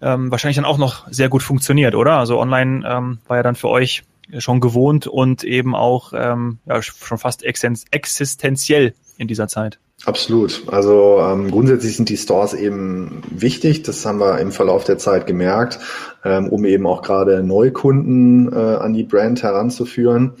ähm, 0.00 0.30
wahrscheinlich 0.30 0.54
dann 0.54 0.64
auch 0.64 0.78
noch 0.78 1.10
sehr 1.10 1.28
gut 1.28 1.42
funktioniert, 1.42 1.96
oder? 1.96 2.18
Also 2.18 2.38
online 2.38 2.88
ähm, 2.88 3.18
war 3.26 3.38
ja 3.38 3.42
dann 3.42 3.56
für 3.56 3.68
euch 3.68 4.04
schon 4.38 4.60
gewohnt 4.60 5.08
und 5.08 5.42
eben 5.42 5.74
auch 5.74 6.12
ähm, 6.14 6.58
ja, 6.66 6.80
schon 6.82 7.18
fast 7.18 7.42
existenziell 7.42 8.94
in 9.18 9.26
dieser 9.26 9.48
Zeit. 9.48 9.80
Absolut. 10.04 10.62
Also 10.68 11.18
ähm, 11.20 11.50
grundsätzlich 11.50 11.96
sind 11.96 12.10
die 12.10 12.16
Stores 12.16 12.54
eben 12.54 13.22
wichtig. 13.30 13.82
Das 13.82 14.06
haben 14.06 14.20
wir 14.20 14.38
im 14.38 14.52
Verlauf 14.52 14.84
der 14.84 14.98
Zeit 14.98 15.26
gemerkt, 15.26 15.80
ähm, 16.24 16.48
um 16.48 16.64
eben 16.64 16.86
auch 16.86 17.02
gerade 17.02 17.42
Neukunden 17.42 18.52
äh, 18.52 18.56
an 18.56 18.92
die 18.92 19.04
Brand 19.04 19.42
heranzuführen 19.42 20.34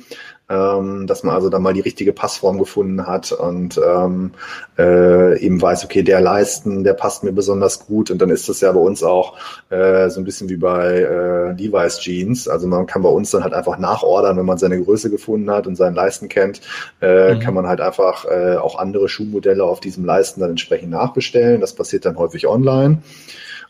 ähm, 0.48 1.06
dass 1.06 1.22
man 1.24 1.34
also 1.34 1.48
da 1.48 1.58
mal 1.58 1.72
die 1.72 1.80
richtige 1.80 2.12
Passform 2.12 2.58
gefunden 2.58 3.06
hat 3.06 3.32
und 3.32 3.80
ähm, 3.84 4.32
äh, 4.78 5.38
eben 5.40 5.60
weiß, 5.60 5.84
okay, 5.84 6.02
der 6.02 6.20
Leisten, 6.20 6.84
der 6.84 6.94
passt 6.94 7.24
mir 7.24 7.32
besonders 7.32 7.86
gut 7.86 8.10
und 8.10 8.22
dann 8.22 8.30
ist 8.30 8.48
das 8.48 8.60
ja 8.60 8.70
bei 8.70 8.80
uns 8.80 9.02
auch 9.02 9.36
äh, 9.70 10.08
so 10.08 10.20
ein 10.20 10.24
bisschen 10.24 10.48
wie 10.48 10.56
bei 10.56 11.00
äh, 11.00 11.52
Levi's 11.52 11.98
Jeans. 11.98 12.46
Also 12.46 12.68
man 12.68 12.86
kann 12.86 13.02
bei 13.02 13.08
uns 13.08 13.30
dann 13.32 13.42
halt 13.42 13.54
einfach 13.54 13.78
nachordern, 13.78 14.36
wenn 14.36 14.46
man 14.46 14.58
seine 14.58 14.80
Größe 14.82 15.10
gefunden 15.10 15.50
hat 15.50 15.66
und 15.66 15.74
seinen 15.74 15.94
Leisten 15.94 16.28
kennt, 16.28 16.60
äh, 17.00 17.34
mhm. 17.34 17.40
kann 17.40 17.54
man 17.54 17.66
halt 17.66 17.80
einfach 17.80 18.24
äh, 18.24 18.56
auch 18.56 18.78
andere 18.78 19.08
Schuhmodelle 19.08 19.64
auf 19.64 19.80
diesem 19.80 20.04
Leisten 20.04 20.40
dann 20.40 20.50
entsprechend 20.50 20.90
nachbestellen. 20.90 21.60
Das 21.60 21.74
passiert 21.74 22.04
dann 22.04 22.16
häufig 22.16 22.46
online. 22.46 22.98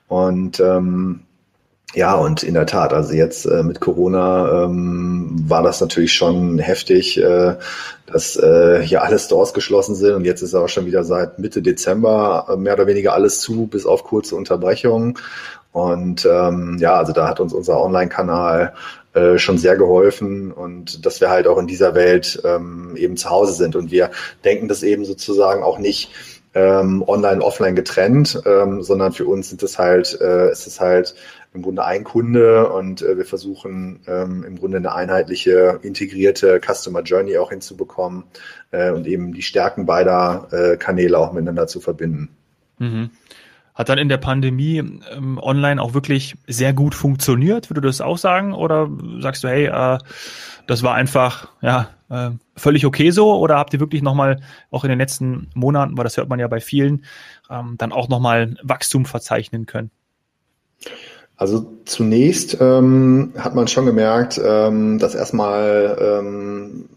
Und 0.09 0.61
ähm, 0.61 1.21
ja, 1.95 2.15
und 2.15 2.43
in 2.43 2.55
der 2.55 2.67
Tat, 2.67 2.93
also 2.93 3.15
jetzt 3.15 3.47
äh, 3.47 3.63
mit 3.63 3.81
Corona 3.81 4.65
ähm, 4.65 5.31
war 5.49 5.63
das 5.63 5.81
natürlich 5.81 6.13
schon 6.13 6.59
heftig, 6.59 7.17
äh, 7.17 7.55
dass 8.07 8.37
äh, 8.37 8.83
hier 8.83 9.03
alle 9.03 9.19
Stores 9.19 9.55
geschlossen 9.55 9.95
sind 9.95 10.15
und 10.15 10.25
jetzt 10.25 10.43
ist 10.43 10.55
aber 10.55 10.69
schon 10.69 10.87
wieder 10.87 11.05
seit 11.05 11.39
Mitte 11.39 11.63
Dezember 11.63 12.49
äh, 12.51 12.57
mehr 12.57 12.75
oder 12.75 12.87
weniger 12.87 13.15
alles 13.15 13.41
zu, 13.41 13.67
bis 13.67 13.87
auf 13.87 14.05
kurze 14.05 14.37
Unterbrechungen. 14.37 15.17
Und 15.73 16.27
ähm, 16.31 16.79
ja, 16.81 16.95
also 16.95 17.13
da 17.13 17.29
hat 17.29 17.39
uns 17.39 17.53
unser 17.53 17.81
Online-Kanal 17.81 18.73
äh, 19.13 19.39
schon 19.39 19.59
sehr 19.59 19.77
geholfen 19.77 20.53
und 20.53 21.07
dass 21.07 21.21
wir 21.21 21.31
halt 21.31 21.47
auch 21.47 21.59
in 21.59 21.67
dieser 21.67 21.95
Welt 21.95 22.41
ähm, 22.45 22.97
eben 22.97 23.17
zu 23.17 23.31
Hause 23.31 23.53
sind. 23.53 23.77
Und 23.77 23.91
wir 23.91 24.11
denken 24.45 24.69
das 24.69 24.83
eben 24.83 25.05
sozusagen 25.05 25.63
auch 25.63 25.79
nicht 25.79 26.11
ähm, 26.57 27.05
online, 27.07 27.43
offline 27.43 27.77
getrennt, 27.77 28.41
ähm, 28.47 28.83
sondern 28.83 29.13
für 29.13 29.27
uns 29.27 29.51
sind 29.51 29.63
es 29.63 29.79
halt, 29.79 30.19
äh, 30.23 30.51
ist 30.51 30.67
es 30.67 30.81
halt 30.81 31.15
im 31.53 31.61
Grunde 31.61 31.85
ein 31.85 32.03
Kunde 32.03 32.73
und 32.73 33.03
äh, 33.03 33.19
wir 33.19 33.27
versuchen 33.27 34.01
ähm, 34.07 34.43
im 34.43 34.59
Grunde 34.59 34.79
eine 34.79 34.95
einheitliche, 34.95 35.81
integrierte 35.83 36.59
Customer 36.61 37.03
Journey 37.03 37.37
auch 37.37 37.51
hinzubekommen 37.51 38.25
äh, 38.71 38.91
und 38.91 39.07
eben 39.07 39.35
die 39.35 39.43
Stärken 39.43 39.85
beider 39.85 40.49
äh, 40.51 40.77
Kanäle 40.79 41.19
auch 41.19 41.35
miteinander 41.35 41.67
zu 41.67 41.81
verbinden. 41.81 42.31
Mhm. 42.79 43.11
Hat 43.77 43.91
dann 43.91 43.99
in 43.99 44.09
der 44.09 44.17
Pandemie 44.17 44.79
ähm, 44.79 45.39
online 45.41 45.81
auch 45.81 45.95
wirklich 45.95 46.35
sehr 46.49 46.73
gut 46.73 46.95
funktioniert, 46.95 47.71
würde 47.71 47.83
du 47.83 47.87
das 47.87 48.01
auch 48.01 48.19
sagen? 48.19 48.55
Oder 48.55 48.91
sagst 49.21 49.45
du, 49.45 49.49
hey, 49.49 49.67
äh, 49.67 49.99
das 50.67 50.83
war 50.83 50.95
einfach 50.95 51.49
ja 51.61 51.91
äh, 52.09 52.31
völlig 52.57 52.87
okay 52.87 53.11
so? 53.11 53.39
Oder 53.39 53.57
habt 53.59 53.75
ihr 53.75 53.81
wirklich 53.81 54.03
nochmal 54.03 54.41
auch 54.71 54.83
in 54.85 54.91
den 54.91 54.99
letzten 54.99 55.51
Monaten, 55.55 55.97
weil 55.97 56.05
das 56.05 56.17
hört 56.17 56.29
man 56.29 56.41
ja 56.41 56.49
bei 56.49 56.61
vielen, 56.61 57.05
ähm, 57.51 57.75
dann 57.77 57.93
auch 57.93 58.09
nochmal 58.09 58.57
Wachstum 58.63 59.05
verzeichnen 59.05 59.67
können? 59.67 59.91
Also 61.37 61.71
zunächst 61.85 62.57
ähm, 62.61 63.35
hat 63.37 63.55
man 63.55 63.69
schon 63.69 63.85
gemerkt, 63.85 64.41
ähm, 64.43 64.99
dass 64.99 65.15
erstmal 65.15 65.99
ähm, 66.01 66.89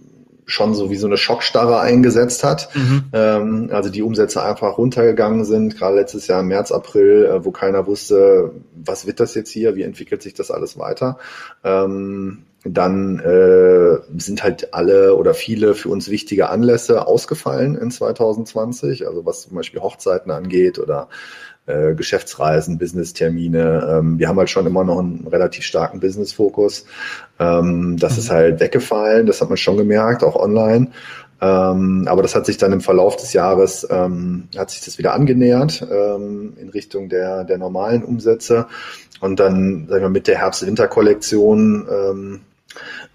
schon 0.50 0.74
so 0.74 0.90
wie 0.90 0.96
so 0.96 1.08
eine 1.08 1.18
Schockstarre 1.18 1.80
eingesetzt 1.80 2.44
hat. 2.44 2.70
Mhm. 2.76 3.04
Ähm, 3.14 3.70
also 3.72 3.90
die 3.90 4.02
Umsätze 4.02 4.44
einfach 4.44 4.78
runtergegangen 4.78 5.46
sind, 5.46 5.78
gerade 5.78 5.96
letztes 5.96 6.28
Jahr 6.28 6.42
im 6.42 6.48
März, 6.48 6.72
April, 6.72 7.26
äh, 7.26 7.46
wo 7.46 7.52
keiner 7.52 7.86
wusste, 7.88 8.52
was 8.76 9.06
wird 9.06 9.20
das 9.20 9.36
jetzt 9.36 9.52
hier, 9.52 9.76
wie 9.76 9.84
entwickelt 9.84 10.22
sich 10.22 10.34
das 10.34 10.52
alles 10.52 10.78
weiter. 10.78 11.18
Ähm, 11.64 12.46
dann 12.66 13.20
äh, 13.20 14.00
sind 14.20 14.44
halt 14.44 14.74
alle 14.74 15.16
oder 15.16 15.34
viele 15.34 15.76
für 15.76 15.90
uns 15.90 16.10
wichtige 16.10 16.50
Anlässe 16.50 17.08
ausgefallen 17.08 17.76
in 17.76 17.90
2020, 17.90 19.08
also 19.08 19.26
was 19.26 19.44
zum 19.44 19.56
Beispiel 19.56 19.82
Hochzeiten 19.82 20.32
angeht 20.32 20.78
oder 20.78 21.08
äh, 21.70 21.94
Geschäftsreisen, 21.96 22.78
Business-Termine. 22.78 23.88
Ähm, 23.90 24.20
wir 24.20 24.28
haben 24.28 24.38
halt 24.38 24.50
schon 24.50 24.66
immer 24.66 24.84
noch 24.84 25.00
einen 25.00 25.28
relativ 25.28 25.64
starken 25.64 26.00
Business-Fokus. 26.00 26.86
Ähm, 27.40 27.98
das 27.98 28.14
mhm. 28.14 28.20
ist 28.20 28.32
halt 28.32 28.60
weggefallen, 28.60 29.28
das 29.28 29.42
hat 29.42 29.50
man 29.50 29.58
schon 29.58 29.78
gemerkt, 29.78 30.24
auch 30.24 30.36
online. 30.36 30.88
Ähm, 31.42 32.06
aber 32.10 32.22
das 32.22 32.36
hat 32.36 32.46
sich 32.46 32.58
dann 32.58 32.74
im 32.74 32.82
Verlauf 32.82 33.16
des 33.16 33.32
Jahres, 33.34 33.88
ähm, 33.90 34.50
hat 34.58 34.72
sich 34.72 34.84
das 34.84 34.98
wieder 34.98 35.14
angenähert 35.14 35.86
ähm, 35.90 36.54
in 36.60 36.70
Richtung 36.70 37.08
der, 37.08 37.46
der 37.46 37.58
normalen 37.58 38.04
Umsätze. 38.04 38.68
Und 39.22 39.40
dann, 39.40 39.88
sagen 39.88 40.04
wir, 40.04 40.10
mit 40.10 40.28
der 40.28 40.40
Herbst-Winter-Kollektion 40.40 41.88
ähm, 41.90 42.42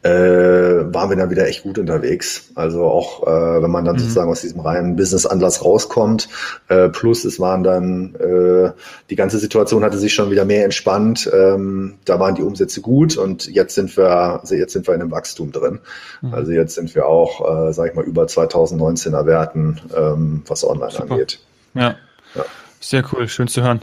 äh, 0.02 0.10
waren 0.10 1.08
wir 1.08 1.16
dann 1.16 1.30
wieder 1.30 1.46
echt 1.46 1.62
gut 1.62 1.78
unterwegs. 1.78 2.50
Also 2.54 2.84
auch 2.84 3.22
äh, 3.26 3.62
wenn 3.62 3.70
man 3.70 3.84
dann 3.84 3.96
mhm. 3.96 4.00
sozusagen 4.00 4.30
aus 4.30 4.42
diesem 4.42 4.60
reinen 4.60 4.96
Business-Anlass 4.96 5.64
rauskommt. 5.64 6.28
Äh, 6.68 6.90
plus 6.90 7.24
es 7.24 7.40
waren 7.40 7.62
dann, 7.62 8.14
äh, 8.16 8.72
die 9.08 9.16
ganze 9.16 9.38
Situation 9.38 9.82
hatte 9.82 9.98
sich 9.98 10.12
schon 10.12 10.30
wieder 10.30 10.44
mehr 10.44 10.64
entspannt. 10.64 11.30
Ähm, 11.32 11.94
da 12.04 12.20
waren 12.20 12.34
die 12.34 12.42
Umsätze 12.42 12.82
gut 12.82 13.16
und 13.16 13.46
jetzt 13.46 13.74
sind 13.74 13.96
wir, 13.96 14.40
also 14.40 14.54
jetzt 14.54 14.74
sind 14.74 14.86
wir 14.86 14.94
in 14.94 15.00
einem 15.00 15.10
Wachstum 15.10 15.52
drin. 15.52 15.80
Mhm. 16.20 16.34
Also 16.34 16.52
jetzt 16.52 16.74
sind 16.74 16.94
wir 16.94 17.06
auch, 17.06 17.68
äh, 17.68 17.72
sag 17.72 17.88
ich 17.88 17.94
mal, 17.94 18.04
über 18.04 18.24
2019er 18.24 19.24
Werten, 19.24 19.80
ähm, 19.96 20.42
was 20.46 20.64
online 20.68 20.90
Super. 20.90 21.12
angeht. 21.12 21.40
Ja. 21.74 21.96
ja. 22.34 22.44
Sehr 22.80 23.02
cool, 23.12 23.26
schön 23.28 23.48
zu 23.48 23.62
hören. 23.62 23.80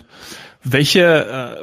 Welche, 0.64 1.26
äh, 1.26 1.56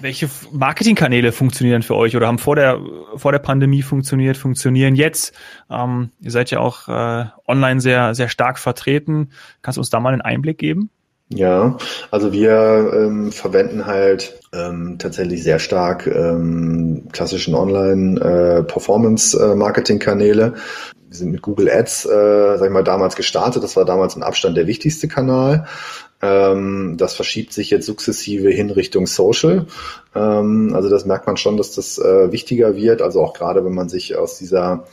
welche 0.00 0.30
Marketingkanäle 0.52 1.32
funktionieren 1.32 1.82
für 1.82 1.96
euch 1.96 2.16
oder 2.16 2.28
haben 2.28 2.38
vor 2.38 2.56
der, 2.56 2.80
vor 3.16 3.32
der 3.32 3.40
Pandemie 3.40 3.82
funktioniert, 3.82 4.38
funktionieren 4.38 4.94
jetzt? 4.94 5.34
Ähm, 5.70 6.12
ihr 6.20 6.30
seid 6.30 6.50
ja 6.50 6.60
auch 6.60 6.88
äh, 6.88 7.26
online 7.46 7.80
sehr, 7.80 8.14
sehr 8.14 8.30
stark 8.30 8.58
vertreten. 8.58 9.32
Kannst 9.60 9.76
du 9.76 9.82
uns 9.82 9.90
da 9.90 10.00
mal 10.00 10.14
einen 10.14 10.22
Einblick 10.22 10.56
geben? 10.56 10.88
Ja, 11.30 11.76
also 12.10 12.32
wir 12.32 12.90
ähm, 12.94 13.32
verwenden 13.32 13.84
halt 13.84 14.40
ähm, 14.54 14.96
tatsächlich 14.98 15.42
sehr 15.42 15.58
stark 15.58 16.06
ähm, 16.06 17.08
klassischen 17.12 17.54
Online-Performance-Marketing-Kanäle. 17.54 20.46
Äh, 20.46 20.52
wir 21.08 21.16
sind 21.16 21.32
mit 21.32 21.42
Google 21.42 21.68
Ads, 21.70 22.06
äh, 22.06 22.56
sag 22.58 22.66
ich 22.66 22.72
mal, 22.72 22.82
damals 22.82 23.14
gestartet. 23.14 23.62
Das 23.62 23.76
war 23.76 23.84
damals 23.84 24.16
ein 24.16 24.22
Abstand 24.22 24.56
der 24.56 24.66
wichtigste 24.66 25.06
Kanal. 25.06 25.66
Ähm, 26.20 26.96
das 26.96 27.14
verschiebt 27.14 27.52
sich 27.52 27.70
jetzt 27.70 27.86
sukzessive 27.86 28.50
hin 28.50 28.70
Richtung 28.70 29.06
Social. 29.06 29.66
Ähm, 30.16 30.72
also 30.74 30.88
das 30.88 31.06
merkt 31.06 31.28
man 31.28 31.36
schon, 31.36 31.56
dass 31.56 31.74
das 31.76 31.98
äh, 31.98 32.32
wichtiger 32.32 32.74
wird. 32.74 33.02
Also 33.02 33.22
auch 33.22 33.34
gerade, 33.34 33.64
wenn 33.64 33.74
man 33.74 33.88
sich 33.88 34.16
aus 34.16 34.36
dieser, 34.36 34.84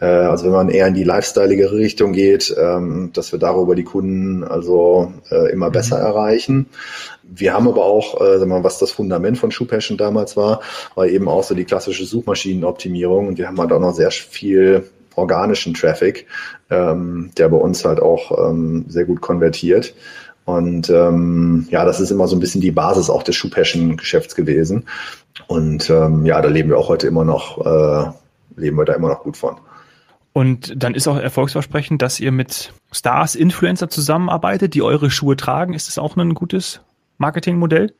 äh, 0.00 0.06
also 0.06 0.46
wenn 0.46 0.52
man 0.52 0.68
eher 0.70 0.88
in 0.88 0.94
die 0.94 1.04
lifestyleigere 1.04 1.76
Richtung 1.76 2.12
geht, 2.12 2.52
ähm, 2.58 3.10
dass 3.12 3.30
wir 3.30 3.38
darüber 3.38 3.76
die 3.76 3.84
Kunden 3.84 4.42
also 4.42 5.12
äh, 5.30 5.52
immer 5.52 5.68
mhm. 5.68 5.72
besser 5.72 5.98
erreichen. 5.98 6.66
Wir 7.22 7.54
haben 7.54 7.68
aber 7.68 7.84
auch, 7.84 8.20
äh, 8.20 8.38
sagen 8.38 8.50
wir 8.50 8.58
mal, 8.58 8.64
was 8.64 8.78
das 8.78 8.90
Fundament 8.90 9.38
von 9.38 9.52
Shoe 9.52 9.66
Passion 9.66 9.96
damals 9.96 10.36
war, 10.36 10.62
war 10.96 11.06
eben 11.06 11.28
auch 11.28 11.44
so 11.44 11.54
die 11.54 11.64
klassische 11.64 12.04
Suchmaschinenoptimierung. 12.04 13.28
Und 13.28 13.38
wir 13.38 13.46
haben 13.46 13.60
halt 13.60 13.72
auch 13.72 13.80
noch 13.80 13.94
sehr 13.94 14.10
viel 14.10 14.84
organischen 15.14 15.74
Traffic, 15.74 16.26
ähm, 16.70 17.30
der 17.36 17.48
bei 17.50 17.56
uns 17.56 17.84
halt 17.84 18.00
auch 18.00 18.50
ähm, 18.50 18.86
sehr 18.88 19.04
gut 19.04 19.20
konvertiert. 19.20 19.94
Und 20.44 20.90
ähm, 20.90 21.66
ja, 21.70 21.84
das 21.84 22.00
ist 22.00 22.10
immer 22.10 22.26
so 22.26 22.36
ein 22.36 22.40
bisschen 22.40 22.60
die 22.60 22.72
Basis 22.72 23.10
auch 23.10 23.22
des 23.22 23.36
Schuhpassion-Geschäfts 23.36 24.34
gewesen. 24.34 24.84
Und 25.46 25.88
ähm, 25.90 26.26
ja, 26.26 26.40
da 26.40 26.48
leben 26.48 26.70
wir 26.70 26.78
auch 26.78 26.88
heute 26.88 27.06
immer 27.06 27.24
noch, 27.24 27.64
äh, 27.64 28.10
leben 28.56 28.76
wir 28.76 28.84
da 28.84 28.94
immer 28.94 29.08
noch 29.08 29.22
gut 29.22 29.36
von. 29.36 29.56
Und 30.32 30.82
dann 30.82 30.94
ist 30.94 31.06
auch 31.08 31.18
erfolgsversprechend, 31.18 32.00
dass 32.00 32.18
ihr 32.18 32.32
mit 32.32 32.72
Stars, 32.90 33.34
Influencer 33.34 33.88
zusammenarbeitet, 33.88 34.74
die 34.74 34.82
eure 34.82 35.10
Schuhe 35.10 35.36
tragen. 35.36 35.74
Ist 35.74 35.88
das 35.88 35.98
auch 35.98 36.16
ein 36.16 36.34
gutes 36.34 36.80
Marketingmodell? 37.18 37.92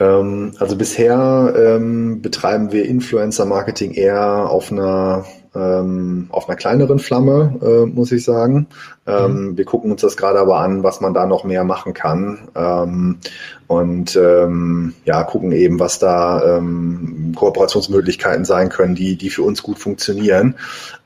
Ähm, 0.00 0.54
also 0.58 0.76
bisher 0.76 1.54
ähm, 1.56 2.22
betreiben 2.22 2.72
wir 2.72 2.86
Influencer-Marketing 2.86 3.92
eher 3.92 4.48
auf 4.48 4.72
einer 4.72 5.26
ähm, 5.54 6.28
auf 6.30 6.48
einer 6.48 6.56
kleineren 6.56 6.98
Flamme, 6.98 7.58
äh, 7.62 7.86
muss 7.86 8.12
ich 8.12 8.24
sagen. 8.24 8.68
Ähm, 9.06 9.50
mhm. 9.50 9.58
Wir 9.58 9.64
gucken 9.64 9.90
uns 9.90 10.02
das 10.02 10.16
gerade 10.16 10.38
aber 10.38 10.58
an, 10.58 10.82
was 10.82 11.00
man 11.00 11.14
da 11.14 11.26
noch 11.26 11.44
mehr 11.44 11.64
machen 11.64 11.94
kann. 11.94 12.48
Ähm, 12.54 13.18
und 13.66 14.16
ähm, 14.16 14.94
ja, 15.04 15.22
gucken 15.24 15.52
eben, 15.52 15.80
was 15.80 15.98
da 15.98 16.56
ähm, 16.56 17.32
Kooperationsmöglichkeiten 17.36 18.44
sein 18.44 18.68
können, 18.68 18.94
die, 18.94 19.16
die 19.16 19.30
für 19.30 19.42
uns 19.42 19.62
gut 19.62 19.78
funktionieren. 19.78 20.56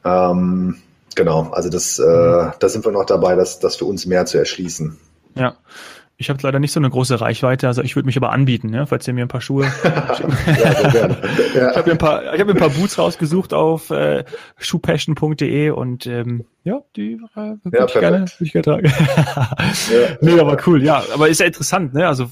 Ähm, 0.05 0.77
genau, 1.15 1.51
also 1.53 1.71
das, 1.71 1.99
äh, 1.99 2.03
mhm. 2.03 2.53
da 2.59 2.69
sind 2.69 2.85
wir 2.85 2.93
noch 2.93 3.07
dabei, 3.07 3.37
das, 3.37 3.61
das 3.61 3.77
für 3.77 3.87
uns 3.87 4.07
mehr 4.07 4.27
zu 4.27 4.39
erschließen. 4.39 4.99
Ja. 5.37 5.57
Ich 6.17 6.31
habe 6.31 6.39
leider 6.43 6.61
nicht 6.61 6.71
so 6.71 6.79
eine 6.79 6.89
große 6.89 7.21
Reichweite, 7.21 7.67
also 7.67 7.83
ich 7.83 7.97
würde 7.97 8.07
mich 8.07 8.17
aber 8.17 8.31
anbieten, 8.31 8.73
ja, 8.73 8.87
falls 8.87 9.07
ihr 9.09 9.15
mir 9.15 9.23
ein 9.23 9.29
paar 9.29 9.41
Schuhe. 9.41 9.67
ja, 9.85 10.91
ja. 10.93 11.17
Ich 11.55 11.77
habe 11.77 11.87
mir 11.87 11.93
ein 11.93 11.99
paar, 11.99 12.23
ich 12.35 12.41
habe 12.41 12.45
mir 12.47 12.53
ein 12.53 12.61
paar 12.61 12.71
Boots 12.71 12.99
rausgesucht 12.99 13.53
auf 13.53 13.91
äh, 13.91 14.25
schuhpassion.de 14.59 15.71
und 15.71 16.07
ähm, 16.07 16.45
ja, 16.63 16.81
die 16.95 17.13
äh, 17.13 17.37
würde 17.37 17.79
ja, 17.79 17.85
ich 17.87 17.93
gerne, 17.95 18.19
würde 18.21 18.31
ich 18.41 18.53
gerne 18.53 18.63
tragen. 18.63 18.87
ja. 19.93 20.17
Nee, 20.21 20.39
aber 20.39 20.57
cool, 20.67 20.83
ja, 20.85 21.03
aber 21.13 21.29
ist 21.29 21.41
ja 21.41 21.47
interessant, 21.47 21.95
ne? 21.95 22.07
Also 22.07 22.31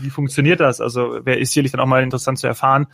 wie 0.00 0.10
funktioniert 0.10 0.60
das? 0.60 0.80
Also 0.80 1.20
wer 1.22 1.38
ist 1.38 1.52
sicherlich 1.52 1.72
dann 1.72 1.80
auch 1.80 1.86
mal 1.86 2.02
interessant 2.02 2.38
zu 2.38 2.46
erfahren, 2.46 2.86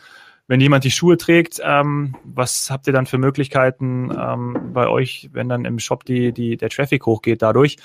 wenn 0.49 0.61
jemand 0.61 0.83
die 0.83 0.91
Schuhe 0.91 1.17
trägt, 1.17 1.61
ähm, 1.63 2.17
was 2.25 2.71
habt 2.71 2.87
ihr 2.87 2.93
dann 2.93 3.07
für 3.07 3.19
Möglichkeiten 3.19 4.11
ähm, 4.11 4.73
bei 4.73 4.89
euch, 4.89 5.29
wenn 5.33 5.49
dann 5.49 5.65
im 5.65 5.79
Shop 5.79 6.05
die, 6.05 6.33
die, 6.33 6.57
der 6.57 6.71
Traffic 6.71 7.07
hochgeht 7.07 7.43
dadurch? 7.43 7.77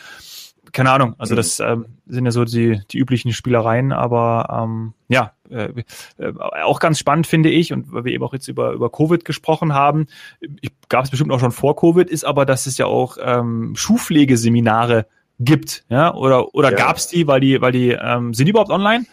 Keine 0.74 0.92
Ahnung, 0.92 1.16
also 1.20 1.36
mhm. 1.36 1.38
das 1.38 1.60
ähm, 1.60 1.86
sind 2.08 2.26
ja 2.26 2.32
so 2.32 2.44
die, 2.44 2.82
die 2.92 2.98
üblichen 2.98 3.32
Spielereien, 3.32 3.92
aber 3.92 4.64
ähm, 4.64 4.94
ja, 5.08 5.32
äh, 5.50 5.70
äh, 6.18 6.34
auch 6.64 6.80
ganz 6.80 6.98
spannend 7.00 7.28
finde 7.28 7.50
ich, 7.50 7.72
und 7.72 7.94
weil 7.94 8.06
wir 8.06 8.12
eben 8.12 8.24
auch 8.24 8.34
jetzt 8.34 8.48
über, 8.48 8.72
über 8.72 8.90
Covid 8.90 9.24
gesprochen 9.24 9.74
haben, 9.74 10.08
gab 10.90 11.06
es 11.06 11.12
bestimmt 11.12 11.32
auch 11.32 11.40
schon 11.40 11.52
vor 11.52 11.76
Covid, 11.76 12.10
ist 12.10 12.26
aber, 12.26 12.46
dass 12.46 12.66
es 12.66 12.78
ja 12.78 12.88
auch 12.88 13.18
ähm, 13.22 13.74
Schuhpflegeseminare 13.76 15.06
gibt, 15.40 15.86
ja, 15.90 16.14
oder, 16.14 16.54
oder 16.56 16.72
ja. 16.72 16.78
gab 16.78 16.98
es 16.98 17.08
die, 17.08 17.28
weil 17.28 17.40
die, 17.40 17.62
weil 17.62 17.72
die, 17.72 17.90
ähm, 17.90 18.34
sind 18.34 18.48
die 18.48 18.52
überhaupt 18.52 18.72
online? 18.72 19.06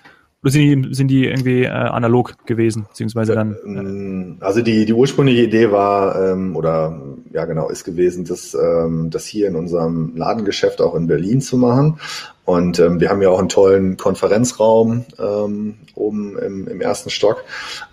Oder 0.43 0.53
sind 0.53 0.63
die, 0.63 0.95
sind 0.95 1.09
die 1.09 1.27
irgendwie 1.27 1.65
äh, 1.65 1.69
analog 1.69 2.47
gewesen, 2.47 2.87
beziehungsweise 2.89 3.35
dann? 3.35 3.57
Ähm, 3.67 4.37
also 4.41 4.63
die, 4.63 4.87
die 4.87 4.95
ursprüngliche 4.95 5.43
Idee 5.43 5.71
war, 5.71 6.33
ähm, 6.33 6.57
oder 6.57 6.99
ja 7.33 7.45
genau, 7.45 7.69
ist 7.69 7.85
gewesen, 7.85 8.25
das, 8.25 8.55
ähm, 8.55 9.11
das 9.11 9.27
hier 9.27 9.49
in 9.49 9.57
unserem 9.57 10.17
Ladengeschäft 10.17 10.81
auch 10.81 10.95
in 10.95 11.07
Berlin 11.07 11.41
zu 11.41 11.57
machen. 11.57 12.01
Und 12.45 12.81
ähm, 12.81 12.99
wir 12.99 13.11
haben 13.11 13.23
ja 13.23 13.29
auch 13.29 13.39
einen 13.39 13.49
tollen 13.49 13.97
Konferenzraum 13.97 15.05
ähm, 15.21 15.77
oben 15.95 16.37
im, 16.37 16.67
im 16.67 16.81
ersten 16.81 17.09
Stock. 17.09 17.45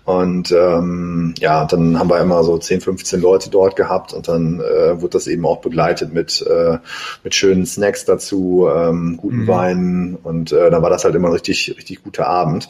Und 0.04 0.50
ähm, 0.50 1.34
ja, 1.38 1.64
dann 1.64 1.96
haben 1.96 2.10
wir 2.10 2.18
immer 2.20 2.42
so 2.42 2.58
10, 2.58 2.80
15 2.80 3.20
Leute 3.20 3.50
dort 3.50 3.76
gehabt 3.76 4.12
und 4.12 4.26
dann 4.26 4.60
äh, 4.60 5.00
wird 5.00 5.14
das 5.14 5.28
eben 5.28 5.46
auch 5.46 5.60
begleitet 5.60 6.12
mit, 6.12 6.44
äh, 6.44 6.78
mit 7.22 7.36
schönen 7.36 7.66
Snacks 7.66 8.04
dazu, 8.04 8.68
ähm, 8.74 9.16
guten 9.16 9.42
mhm. 9.42 9.48
Weinen 9.48 10.16
und 10.16 10.50
äh, 10.50 10.70
dann 10.70 10.82
war 10.82 10.90
das 10.90 11.04
halt 11.04 11.14
immer 11.14 11.28
ein 11.28 11.34
richtig, 11.34 11.74
richtig 11.76 12.02
guter 12.02 12.26
Abend. 12.26 12.68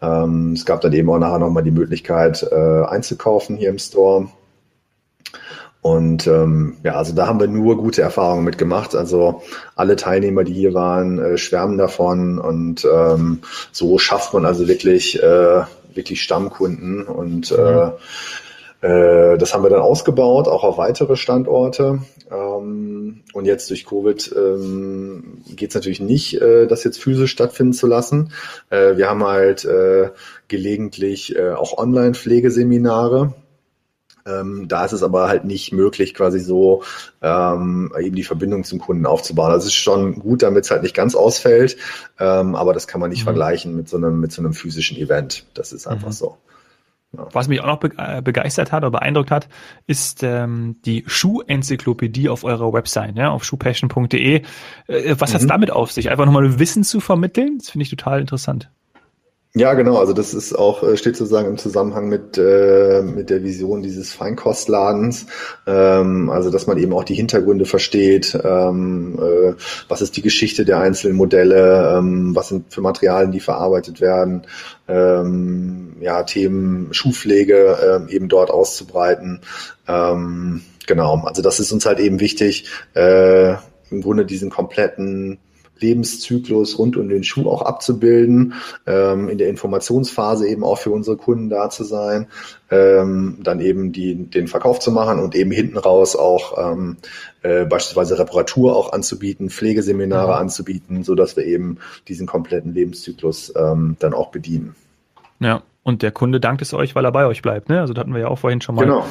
Ähm, 0.00 0.54
es 0.54 0.64
gab 0.64 0.80
dann 0.80 0.92
eben 0.92 1.08
auch 1.10 1.18
nachher 1.18 1.38
nochmal 1.38 1.62
die 1.62 1.70
Möglichkeit 1.70 2.42
äh, 2.50 2.84
einzukaufen 2.84 3.56
hier 3.56 3.68
im 3.68 3.78
Store. 3.78 4.28
Und 5.80 6.26
ähm, 6.26 6.76
ja, 6.82 6.94
also 6.94 7.14
da 7.14 7.26
haben 7.26 7.40
wir 7.40 7.46
nur 7.46 7.76
gute 7.76 8.02
Erfahrungen 8.02 8.44
mitgemacht. 8.44 8.94
Also 8.94 9.42
alle 9.76 9.96
Teilnehmer, 9.96 10.44
die 10.44 10.52
hier 10.52 10.74
waren, 10.74 11.18
äh, 11.18 11.38
schwärmen 11.38 11.78
davon 11.78 12.38
und 12.38 12.84
ähm, 12.84 13.40
so 13.70 13.98
schafft 13.98 14.34
man 14.34 14.44
also 14.44 14.66
wirklich 14.66 15.22
äh, 15.22 15.62
wirklich 15.94 16.22
Stammkunden 16.22 17.04
und 17.04 17.50
mhm. 17.52 17.56
äh, 17.56 17.90
äh, 18.80 19.38
das 19.38 19.54
haben 19.54 19.64
wir 19.64 19.70
dann 19.70 19.80
ausgebaut, 19.80 20.46
auch 20.46 20.62
auf 20.62 20.78
weitere 20.78 21.16
Standorte. 21.16 22.00
Ähm, 22.30 23.22
und 23.32 23.44
jetzt 23.44 23.70
durch 23.70 23.86
Covid 23.86 24.34
ähm, 24.36 25.42
geht 25.56 25.70
es 25.70 25.74
natürlich 25.74 26.00
nicht, 26.00 26.40
äh, 26.40 26.66
das 26.66 26.84
jetzt 26.84 27.02
physisch 27.02 27.32
stattfinden 27.32 27.72
zu 27.72 27.86
lassen. 27.86 28.32
Äh, 28.70 28.96
wir 28.96 29.08
haben 29.08 29.24
halt 29.24 29.64
äh, 29.64 30.10
gelegentlich 30.46 31.34
äh, 31.36 31.52
auch 31.52 31.76
Online-Pflegeseminare 31.76 33.34
ähm, 34.28 34.68
da 34.68 34.84
ist 34.84 34.92
es 34.92 35.02
aber 35.02 35.28
halt 35.28 35.44
nicht 35.44 35.72
möglich, 35.72 36.14
quasi 36.14 36.40
so 36.40 36.82
ähm, 37.22 37.92
eben 37.98 38.16
die 38.16 38.24
Verbindung 38.24 38.64
zum 38.64 38.78
Kunden 38.78 39.06
aufzubauen. 39.06 39.52
Das 39.52 39.64
ist 39.64 39.74
schon 39.74 40.18
gut, 40.18 40.42
damit 40.42 40.64
es 40.64 40.70
halt 40.70 40.82
nicht 40.82 40.94
ganz 40.94 41.14
ausfällt, 41.14 41.76
ähm, 42.18 42.54
aber 42.54 42.74
das 42.74 42.86
kann 42.86 43.00
man 43.00 43.10
nicht 43.10 43.20
mhm. 43.20 43.24
vergleichen 43.24 43.76
mit 43.76 43.88
so 43.88 43.96
einem 43.96 44.20
mit 44.20 44.32
so 44.32 44.42
einem 44.42 44.52
physischen 44.52 44.96
Event. 44.96 45.46
Das 45.54 45.72
ist 45.72 45.86
einfach 45.86 46.08
mhm. 46.08 46.12
so. 46.12 46.36
Ja. 47.16 47.26
Was 47.32 47.48
mich 47.48 47.60
auch 47.60 47.66
noch 47.66 47.82
äh, 47.96 48.20
begeistert 48.20 48.70
hat 48.70 48.82
oder 48.82 48.90
beeindruckt 48.90 49.30
hat, 49.30 49.48
ist 49.86 50.22
ähm, 50.22 50.76
die 50.84 51.04
Schuhenzyklopädie 51.06 52.28
auf 52.28 52.44
eurer 52.44 52.72
Website, 52.74 53.16
ja, 53.16 53.30
auf 53.30 53.44
schuhpassion.de. 53.44 54.42
Äh, 54.88 55.14
was 55.18 55.30
mhm. 55.30 55.34
hat's 55.34 55.46
damit 55.46 55.70
auf 55.70 55.90
sich? 55.90 56.10
Einfach 56.10 56.26
nochmal 56.26 56.58
Wissen 56.58 56.84
zu 56.84 57.00
vermitteln? 57.00 57.58
Das 57.58 57.70
finde 57.70 57.84
ich 57.84 57.90
total 57.90 58.20
interessant. 58.20 58.70
Ja, 59.54 59.72
genau. 59.74 59.96
Also 59.96 60.12
das 60.12 60.34
ist 60.34 60.52
auch 60.52 60.82
äh, 60.82 60.96
steht 60.98 61.16
sozusagen 61.16 61.48
im 61.48 61.56
Zusammenhang 61.56 62.08
mit 62.08 62.36
äh, 62.36 63.02
mit 63.02 63.30
der 63.30 63.42
Vision 63.42 63.82
dieses 63.82 64.12
Feinkostladens. 64.12 65.26
Ähm, 65.66 66.28
also 66.30 66.50
dass 66.50 66.66
man 66.66 66.76
eben 66.78 66.92
auch 66.92 67.02
die 67.02 67.14
Hintergründe 67.14 67.64
versteht. 67.64 68.38
Ähm, 68.44 69.18
äh, 69.18 69.54
was 69.88 70.02
ist 70.02 70.16
die 70.16 70.22
Geschichte 70.22 70.64
der 70.66 70.80
einzelnen 70.80 71.16
Modelle? 71.16 71.96
Ähm, 71.96 72.36
was 72.36 72.48
sind 72.48 72.72
für 72.72 72.82
Materialien, 72.82 73.32
die 73.32 73.40
verarbeitet 73.40 74.02
werden? 74.02 74.42
Ähm, 74.86 75.96
ja, 76.00 76.22
Themen 76.24 76.92
Schuhpflege 76.92 78.04
äh, 78.08 78.14
eben 78.14 78.28
dort 78.28 78.50
auszubreiten. 78.50 79.40
Ähm, 79.88 80.60
genau. 80.86 81.22
Also 81.24 81.40
das 81.40 81.58
ist 81.58 81.72
uns 81.72 81.86
halt 81.86 82.00
eben 82.00 82.20
wichtig. 82.20 82.66
Äh, 82.94 83.54
Im 83.90 84.02
Grunde 84.02 84.26
diesen 84.26 84.50
kompletten 84.50 85.38
Lebenszyklus 85.80 86.78
rund 86.78 86.96
um 86.96 87.08
den 87.08 87.24
Schuh 87.24 87.48
auch 87.48 87.62
abzubilden, 87.62 88.54
ähm, 88.86 89.28
in 89.28 89.38
der 89.38 89.48
Informationsphase 89.48 90.48
eben 90.48 90.64
auch 90.64 90.78
für 90.78 90.90
unsere 90.90 91.16
Kunden 91.16 91.48
da 91.48 91.70
zu 91.70 91.84
sein, 91.84 92.26
ähm, 92.70 93.38
dann 93.42 93.60
eben 93.60 93.92
die, 93.92 94.14
den 94.14 94.48
Verkauf 94.48 94.78
zu 94.78 94.90
machen 94.92 95.20
und 95.20 95.34
eben 95.34 95.50
hinten 95.50 95.78
raus 95.78 96.16
auch 96.16 96.72
ähm, 96.72 96.96
äh, 97.42 97.64
beispielsweise 97.64 98.18
Reparatur 98.18 98.76
auch 98.76 98.92
anzubieten, 98.92 99.50
Pflegeseminare 99.50 100.32
mhm. 100.32 100.38
anzubieten, 100.38 101.04
so 101.04 101.14
dass 101.14 101.36
wir 101.36 101.44
eben 101.44 101.78
diesen 102.08 102.26
kompletten 102.26 102.74
Lebenszyklus 102.74 103.52
ähm, 103.56 103.96
dann 103.98 104.14
auch 104.14 104.30
bedienen. 104.30 104.74
Ja, 105.40 105.62
und 105.82 106.02
der 106.02 106.12
Kunde 106.12 106.40
dankt 106.40 106.60
es 106.60 106.74
euch, 106.74 106.94
weil 106.94 107.04
er 107.04 107.12
bei 107.12 107.24
euch 107.26 107.40
bleibt. 107.40 107.68
Ne? 107.68 107.80
Also 107.80 107.94
da 107.94 108.02
hatten 108.02 108.12
wir 108.12 108.20
ja 108.20 108.28
auch 108.28 108.38
vorhin 108.38 108.60
schon 108.60 108.74
mal 108.74 108.84
genau. 108.84 109.06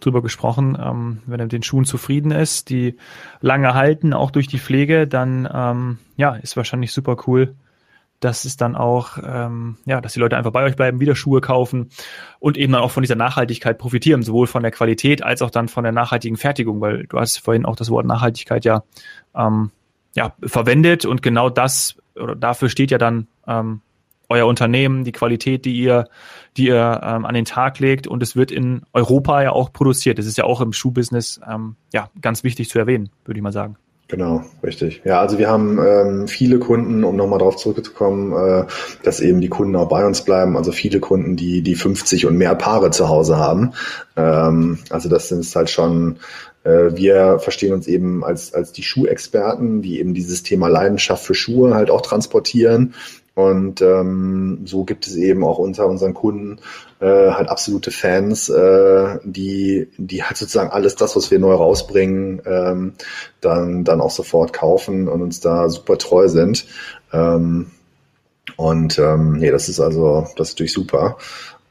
Drüber 0.00 0.22
gesprochen. 0.22 0.76
Ähm, 0.80 1.22
wenn 1.26 1.40
er 1.40 1.44
mit 1.44 1.52
den 1.52 1.62
Schuhen 1.62 1.84
zufrieden 1.84 2.30
ist, 2.30 2.70
die 2.70 2.96
lange 3.40 3.74
halten, 3.74 4.12
auch 4.12 4.30
durch 4.30 4.48
die 4.48 4.58
Pflege, 4.58 5.06
dann 5.06 5.48
ähm, 5.52 5.98
ja, 6.16 6.34
ist 6.36 6.56
wahrscheinlich 6.56 6.92
super 6.92 7.16
cool, 7.26 7.54
dass 8.20 8.44
es 8.44 8.56
dann 8.56 8.76
auch, 8.76 9.18
ähm, 9.24 9.78
ja, 9.86 10.00
dass 10.00 10.12
die 10.12 10.20
Leute 10.20 10.36
einfach 10.36 10.52
bei 10.52 10.62
euch 10.62 10.76
bleiben, 10.76 11.00
wieder 11.00 11.14
Schuhe 11.14 11.40
kaufen 11.40 11.90
und 12.38 12.58
eben 12.58 12.72
dann 12.72 12.82
auch 12.82 12.90
von 12.90 13.02
dieser 13.02 13.16
Nachhaltigkeit 13.16 13.78
profitieren, 13.78 14.22
sowohl 14.22 14.46
von 14.46 14.62
der 14.62 14.72
Qualität 14.72 15.22
als 15.22 15.42
auch 15.42 15.50
dann 15.50 15.68
von 15.68 15.84
der 15.84 15.92
nachhaltigen 15.92 16.36
Fertigung, 16.36 16.80
weil 16.80 17.06
du 17.06 17.18
hast 17.18 17.38
vorhin 17.38 17.64
auch 17.64 17.76
das 17.76 17.90
Wort 17.90 18.06
Nachhaltigkeit 18.06 18.64
ja, 18.64 18.82
ähm, 19.34 19.70
ja 20.14 20.34
verwendet 20.42 21.06
und 21.06 21.22
genau 21.22 21.48
das 21.48 21.96
oder 22.14 22.36
dafür 22.36 22.68
steht 22.68 22.90
ja 22.90 22.98
dann 22.98 23.26
ähm, 23.46 23.80
euer 24.30 24.46
Unternehmen, 24.46 25.04
die 25.04 25.12
Qualität, 25.12 25.64
die 25.64 25.74
ihr, 25.74 26.06
die 26.56 26.68
ihr 26.68 27.00
ähm, 27.02 27.26
an 27.26 27.34
den 27.34 27.44
Tag 27.44 27.78
legt 27.80 28.06
und 28.06 28.22
es 28.22 28.36
wird 28.36 28.50
in 28.50 28.82
Europa 28.92 29.42
ja 29.42 29.52
auch 29.52 29.72
produziert. 29.72 30.18
Das 30.18 30.26
ist 30.26 30.38
ja 30.38 30.44
auch 30.44 30.60
im 30.60 30.72
Schuhbusiness 30.72 31.40
ähm, 31.48 31.76
ja 31.92 32.08
ganz 32.22 32.44
wichtig 32.44 32.70
zu 32.70 32.78
erwähnen, 32.78 33.10
würde 33.24 33.38
ich 33.38 33.42
mal 33.42 33.52
sagen. 33.52 33.76
Genau, 34.08 34.42
richtig. 34.64 35.02
Ja, 35.04 35.20
also 35.20 35.38
wir 35.38 35.48
haben 35.48 35.78
ähm, 35.78 36.28
viele 36.28 36.58
Kunden, 36.58 37.04
um 37.04 37.14
nochmal 37.14 37.38
darauf 37.38 37.56
zurückzukommen, 37.56 38.32
äh, 38.32 38.66
dass 39.04 39.20
eben 39.20 39.40
die 39.40 39.48
Kunden 39.48 39.76
auch 39.76 39.88
bei 39.88 40.04
uns 40.04 40.22
bleiben. 40.22 40.56
Also 40.56 40.72
viele 40.72 40.98
Kunden, 40.98 41.36
die 41.36 41.62
die 41.62 41.76
50 41.76 42.26
und 42.26 42.36
mehr 42.36 42.56
Paare 42.56 42.90
zu 42.90 43.08
Hause 43.08 43.36
haben. 43.36 43.72
Ähm, 44.16 44.78
also 44.90 45.08
das 45.08 45.28
sind 45.28 45.44
halt 45.54 45.70
schon 45.70 46.18
äh, 46.64 46.94
wir 46.94 47.38
verstehen 47.38 47.72
uns 47.72 47.86
eben 47.86 48.24
als, 48.24 48.52
als 48.52 48.72
die 48.72 48.82
Schuhexperten, 48.82 49.80
die 49.80 50.00
eben 50.00 50.12
dieses 50.12 50.42
Thema 50.42 50.68
Leidenschaft 50.68 51.24
für 51.24 51.34
Schuhe 51.34 51.74
halt 51.74 51.90
auch 51.90 52.02
transportieren 52.02 52.94
und 53.48 53.80
ähm, 53.82 54.62
so 54.64 54.84
gibt 54.84 55.06
es 55.06 55.16
eben 55.16 55.44
auch 55.44 55.58
unter 55.58 55.86
unseren 55.86 56.14
Kunden 56.14 56.58
äh, 57.00 57.30
halt 57.30 57.48
absolute 57.48 57.90
Fans, 57.90 58.48
äh, 58.48 59.18
die, 59.24 59.88
die 59.96 60.22
halt 60.22 60.36
sozusagen 60.36 60.70
alles 60.70 60.96
das, 60.96 61.16
was 61.16 61.30
wir 61.30 61.38
neu 61.38 61.54
rausbringen, 61.54 62.42
ähm, 62.44 62.92
dann, 63.40 63.84
dann 63.84 64.00
auch 64.00 64.10
sofort 64.10 64.52
kaufen 64.52 65.08
und 65.08 65.22
uns 65.22 65.40
da 65.40 65.68
super 65.68 65.98
treu 65.98 66.28
sind. 66.28 66.66
Ähm, 67.12 67.70
und 68.56 68.98
ähm, 68.98 69.38
nee, 69.38 69.50
das 69.50 69.68
ist 69.68 69.80
also, 69.80 70.26
das 70.36 70.48
ist 70.48 70.54
natürlich 70.54 70.72
super. 70.72 71.16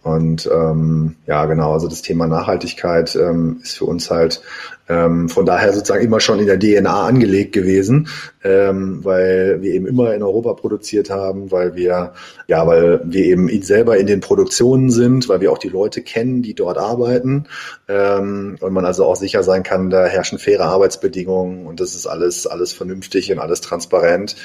Und 0.02 0.50
ähm, 0.52 1.16
ja, 1.28 1.46
genau, 1.46 1.74
also 1.74 1.90
das 1.90 2.02
Thema 2.02 2.26
Nachhaltigkeit 2.26 3.18
ähm, 3.18 3.60
ist 3.62 3.78
für 3.78 3.86
uns 3.86 4.10
halt 4.10 4.42
ähm, 4.88 5.28
von 5.28 5.46
daher 5.46 5.74
sozusagen 5.74 6.04
immer 6.04 6.22
schon 6.22 6.40
in 6.40 6.48
der 6.48 6.58
DNA 6.58 7.06
angelegt 7.06 7.52
gewesen, 7.52 8.08
ähm, 8.44 9.04
weil 9.04 9.62
wir 9.62 9.74
eben 9.74 9.86
immer 9.86 10.14
in 10.14 10.24
Europa 10.24 10.54
produziert 10.54 11.10
haben, 11.10 11.52
weil 11.52 11.76
wir 11.76 12.14
ja, 12.48 12.66
weil 12.66 13.02
wir 13.04 13.26
eben 13.26 13.50
selber 13.62 13.98
in 13.98 14.08
den 14.08 14.22
Produktionen 14.22 14.90
sind, 14.90 15.28
weil 15.28 15.42
wir 15.42 15.52
auch 15.52 15.58
die 15.58 15.70
Leute 15.70 16.02
kennen, 16.02 16.42
die 16.42 16.56
dort 16.56 16.78
arbeiten 16.78 17.46
ähm, 17.90 18.58
und 18.62 18.74
man 18.74 18.86
also 18.86 19.04
auch 19.04 19.18
sicher 19.18 19.44
sein 19.44 19.64
kann, 19.64 19.90
da 19.90 20.06
herrschen 20.06 20.40
faire 20.40 20.66
Arbeitsbedingungen 20.66 21.68
und 21.68 21.82
das 21.82 21.94
ist 21.94 22.08
alles 22.08 22.48
alles 22.48 22.72
vernünftig 22.72 23.32
und 23.34 23.40
alles 23.40 23.60
transparent. 23.60 24.38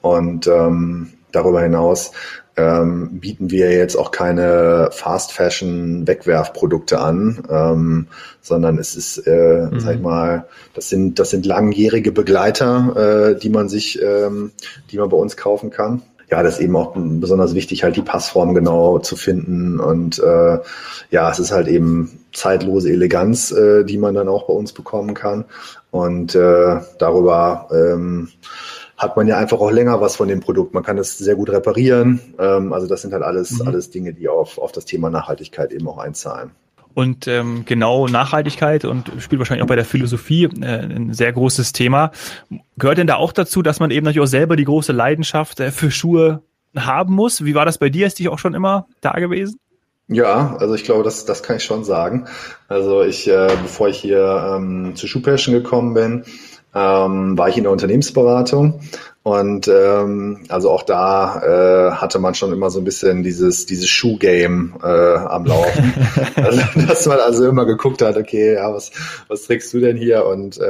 Und 0.00 0.46
ähm, 0.46 1.12
darüber 1.32 1.62
hinaus 1.62 2.12
ähm, 2.56 3.20
bieten 3.20 3.50
wir 3.50 3.72
jetzt 3.72 3.96
auch 3.96 4.10
keine 4.10 4.90
Fast 4.92 5.32
Fashion 5.32 6.06
Wegwerfprodukte 6.06 7.00
an, 7.00 7.42
ähm, 7.50 8.06
sondern 8.42 8.78
es 8.78 8.94
ist, 8.94 9.18
äh, 9.26 9.68
mhm. 9.70 9.80
sag 9.80 9.96
ich 9.96 10.02
mal, 10.02 10.46
das 10.74 10.88
sind 10.88 11.18
das 11.18 11.30
sind 11.30 11.46
langjährige 11.46 12.12
Begleiter, 12.12 13.32
äh, 13.32 13.38
die 13.38 13.48
man 13.48 13.68
sich, 13.68 14.00
ähm, 14.02 14.52
die 14.90 14.98
man 14.98 15.08
bei 15.08 15.16
uns 15.16 15.36
kaufen 15.36 15.70
kann. 15.70 16.02
Ja, 16.30 16.42
das 16.42 16.54
ist 16.54 16.60
eben 16.60 16.76
auch 16.76 16.94
besonders 16.94 17.54
wichtig, 17.54 17.84
halt 17.84 17.96
die 17.96 18.02
Passform 18.02 18.54
genau 18.54 18.98
zu 18.98 19.16
finden 19.16 19.80
und 19.80 20.18
äh, 20.18 20.58
ja, 21.10 21.30
es 21.30 21.38
ist 21.38 21.52
halt 21.52 21.68
eben 21.68 22.20
zeitlose 22.32 22.90
Eleganz, 22.90 23.50
äh, 23.50 23.84
die 23.84 23.98
man 23.98 24.14
dann 24.14 24.28
auch 24.28 24.46
bei 24.46 24.54
uns 24.54 24.72
bekommen 24.72 25.12
kann 25.12 25.44
und 25.90 26.34
äh, 26.34 26.80
darüber 26.98 27.68
ähm, 27.70 28.28
hat 29.02 29.16
man 29.16 29.26
ja 29.26 29.36
einfach 29.36 29.58
auch 29.58 29.70
länger 29.70 30.00
was 30.00 30.16
von 30.16 30.28
dem 30.28 30.40
Produkt. 30.40 30.72
Man 30.74 30.84
kann 30.84 30.96
es 30.96 31.18
sehr 31.18 31.34
gut 31.34 31.50
reparieren. 31.50 32.20
Ähm, 32.38 32.72
also 32.72 32.86
das 32.86 33.02
sind 33.02 33.12
halt 33.12 33.22
alles, 33.22 33.58
mhm. 33.58 33.66
alles 33.66 33.90
Dinge, 33.90 34.14
die 34.14 34.28
auf, 34.28 34.58
auf 34.58 34.72
das 34.72 34.84
Thema 34.84 35.10
Nachhaltigkeit 35.10 35.72
eben 35.72 35.88
auch 35.88 35.98
einzahlen. 35.98 36.52
Und 36.94 37.26
ähm, 37.26 37.64
genau 37.66 38.06
Nachhaltigkeit 38.06 38.84
und 38.84 39.10
spielt 39.18 39.38
wahrscheinlich 39.38 39.64
auch 39.64 39.68
bei 39.68 39.76
der 39.76 39.84
Philosophie 39.84 40.44
äh, 40.44 40.66
ein 40.66 41.14
sehr 41.14 41.32
großes 41.32 41.72
Thema. 41.72 42.12
Gehört 42.76 42.98
denn 42.98 43.06
da 43.06 43.16
auch 43.16 43.32
dazu, 43.32 43.62
dass 43.62 43.80
man 43.80 43.90
eben 43.90 44.04
natürlich 44.04 44.26
auch 44.26 44.30
selber 44.30 44.56
die 44.56 44.64
große 44.64 44.92
Leidenschaft 44.92 45.58
äh, 45.60 45.70
für 45.70 45.90
Schuhe 45.90 46.42
haben 46.76 47.14
muss? 47.14 47.44
Wie 47.44 47.54
war 47.54 47.64
das 47.64 47.78
bei 47.78 47.88
dir? 47.88 48.06
Ist 48.06 48.18
dich 48.18 48.28
auch 48.28 48.38
schon 48.38 48.54
immer 48.54 48.86
da 49.00 49.12
gewesen? 49.12 49.58
Ja, 50.08 50.56
also 50.58 50.74
ich 50.74 50.84
glaube, 50.84 51.02
das, 51.02 51.24
das 51.24 51.42
kann 51.42 51.56
ich 51.56 51.64
schon 51.64 51.84
sagen. 51.84 52.26
Also 52.68 53.02
ich, 53.02 53.28
äh, 53.28 53.48
bevor 53.62 53.88
ich 53.88 53.98
hier 53.98 54.56
ähm, 54.56 54.94
zu 54.94 55.06
Schuhpassion 55.06 55.54
gekommen 55.54 55.94
bin, 55.94 56.24
ähm, 56.74 57.36
war 57.36 57.48
ich 57.48 57.56
in 57.56 57.64
der 57.64 57.72
Unternehmensberatung 57.72 58.80
und 59.24 59.68
ähm, 59.68 60.40
also 60.48 60.68
auch 60.70 60.82
da 60.82 61.42
äh, 61.42 61.92
hatte 61.92 62.18
man 62.18 62.34
schon 62.34 62.52
immer 62.52 62.70
so 62.70 62.80
ein 62.80 62.84
bisschen 62.84 63.22
dieses 63.22 63.66
dieses 63.66 63.88
Schuhgame 63.88 64.72
äh, 64.82 65.16
am 65.16 65.44
Laufen, 65.44 65.94
also, 66.34 66.60
dass 66.88 67.06
man 67.06 67.20
also 67.20 67.46
immer 67.48 67.64
geguckt 67.64 68.02
hat, 68.02 68.16
okay, 68.16 68.54
ja, 68.54 68.74
was 68.74 68.90
was 69.28 69.42
trägst 69.42 69.72
du 69.74 69.78
denn 69.78 69.96
hier? 69.96 70.26
Und 70.26 70.58
äh, 70.58 70.60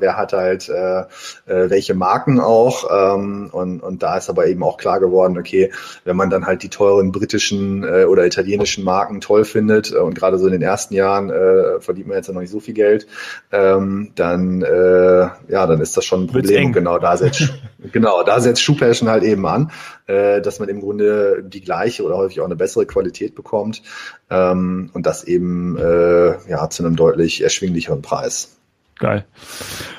wer 0.00 0.16
hat 0.16 0.32
halt 0.32 0.68
äh, 0.68 1.00
äh, 1.00 1.68
welche 1.68 1.94
Marken 1.94 2.38
auch? 2.38 2.84
Ähm, 3.16 3.48
und 3.50 3.80
und 3.80 4.04
da 4.04 4.16
ist 4.18 4.30
aber 4.30 4.46
eben 4.46 4.62
auch 4.62 4.76
klar 4.76 5.00
geworden, 5.00 5.36
okay, 5.36 5.72
wenn 6.04 6.14
man 6.14 6.30
dann 6.30 6.46
halt 6.46 6.62
die 6.62 6.68
teuren 6.68 7.10
britischen 7.10 7.82
äh, 7.82 8.04
oder 8.04 8.24
italienischen 8.24 8.84
Marken 8.84 9.20
toll 9.20 9.44
findet 9.44 9.92
äh, 9.92 9.96
und 9.96 10.14
gerade 10.14 10.38
so 10.38 10.46
in 10.46 10.52
den 10.52 10.62
ersten 10.62 10.94
Jahren 10.94 11.30
äh, 11.30 11.80
verdient 11.80 12.06
man 12.06 12.18
jetzt 12.18 12.28
ja 12.28 12.34
noch 12.34 12.40
nicht 12.40 12.52
so 12.52 12.60
viel 12.60 12.74
Geld, 12.74 13.08
ähm, 13.50 14.12
dann 14.14 14.62
äh, 14.62 15.28
ja, 15.48 15.66
dann 15.66 15.80
ist 15.80 15.96
das 15.96 16.04
schon 16.04 16.22
ein 16.22 16.26
Problem. 16.28 16.72
Genau 16.72 17.00
da 17.00 17.16
setzt 17.16 17.52
Genau, 17.96 18.22
da 18.22 18.40
setzt 18.40 18.60
Shoe 18.60 18.76
Passion 18.76 19.08
halt 19.08 19.24
eben 19.24 19.46
an, 19.46 19.70
äh, 20.06 20.42
dass 20.42 20.58
man 20.58 20.68
im 20.68 20.80
Grunde 20.80 21.42
die 21.42 21.62
gleiche 21.62 22.04
oder 22.04 22.18
häufig 22.18 22.42
auch 22.42 22.44
eine 22.44 22.54
bessere 22.54 22.84
Qualität 22.84 23.34
bekommt 23.34 23.80
ähm, 24.28 24.90
und 24.92 25.06
das 25.06 25.24
eben 25.24 25.78
äh, 25.78 26.34
ja 26.46 26.68
zu 26.68 26.84
einem 26.84 26.94
deutlich 26.94 27.42
erschwinglicheren 27.42 28.02
Preis. 28.02 28.58
Geil. 28.98 29.24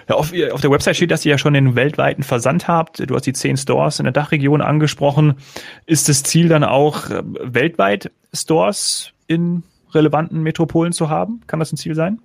Ja, 0.08 0.14
auf, 0.14 0.32
auf 0.52 0.62
der 0.62 0.70
Website 0.70 0.98
steht, 0.98 1.10
dass 1.10 1.26
ihr 1.26 1.32
ja 1.32 1.38
schon 1.40 1.56
den 1.56 1.76
weltweiten 1.76 2.22
Versand 2.22 2.68
habt. 2.68 3.00
Du 3.00 3.16
hast 3.16 3.26
die 3.26 3.34
zehn 3.34 3.58
Stores 3.58 3.98
in 3.98 4.04
der 4.04 4.14
Dachregion 4.14 4.62
angesprochen. 4.62 5.38
Ist 5.88 6.08
das 6.08 6.22
Ziel 6.22 6.50
dann 6.50 6.64
auch 6.64 7.10
äh, 7.10 7.24
weltweit 7.26 8.12
Stores 8.32 9.10
in 9.26 9.64
relevanten 9.92 10.44
Metropolen 10.44 10.94
zu 10.94 11.10
haben? 11.10 11.42
Kann 11.48 11.60
das 11.60 11.74
ein 11.74 11.78
Ziel 11.78 11.96
sein? 11.96 12.20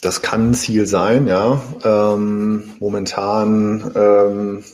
Das 0.00 0.22
kann 0.22 0.50
ein 0.50 0.54
Ziel 0.54 0.86
sein, 0.86 1.26
ja. 1.26 1.60
Ähm, 1.84 2.70
momentan 2.78 3.90
ähm, 3.96 4.64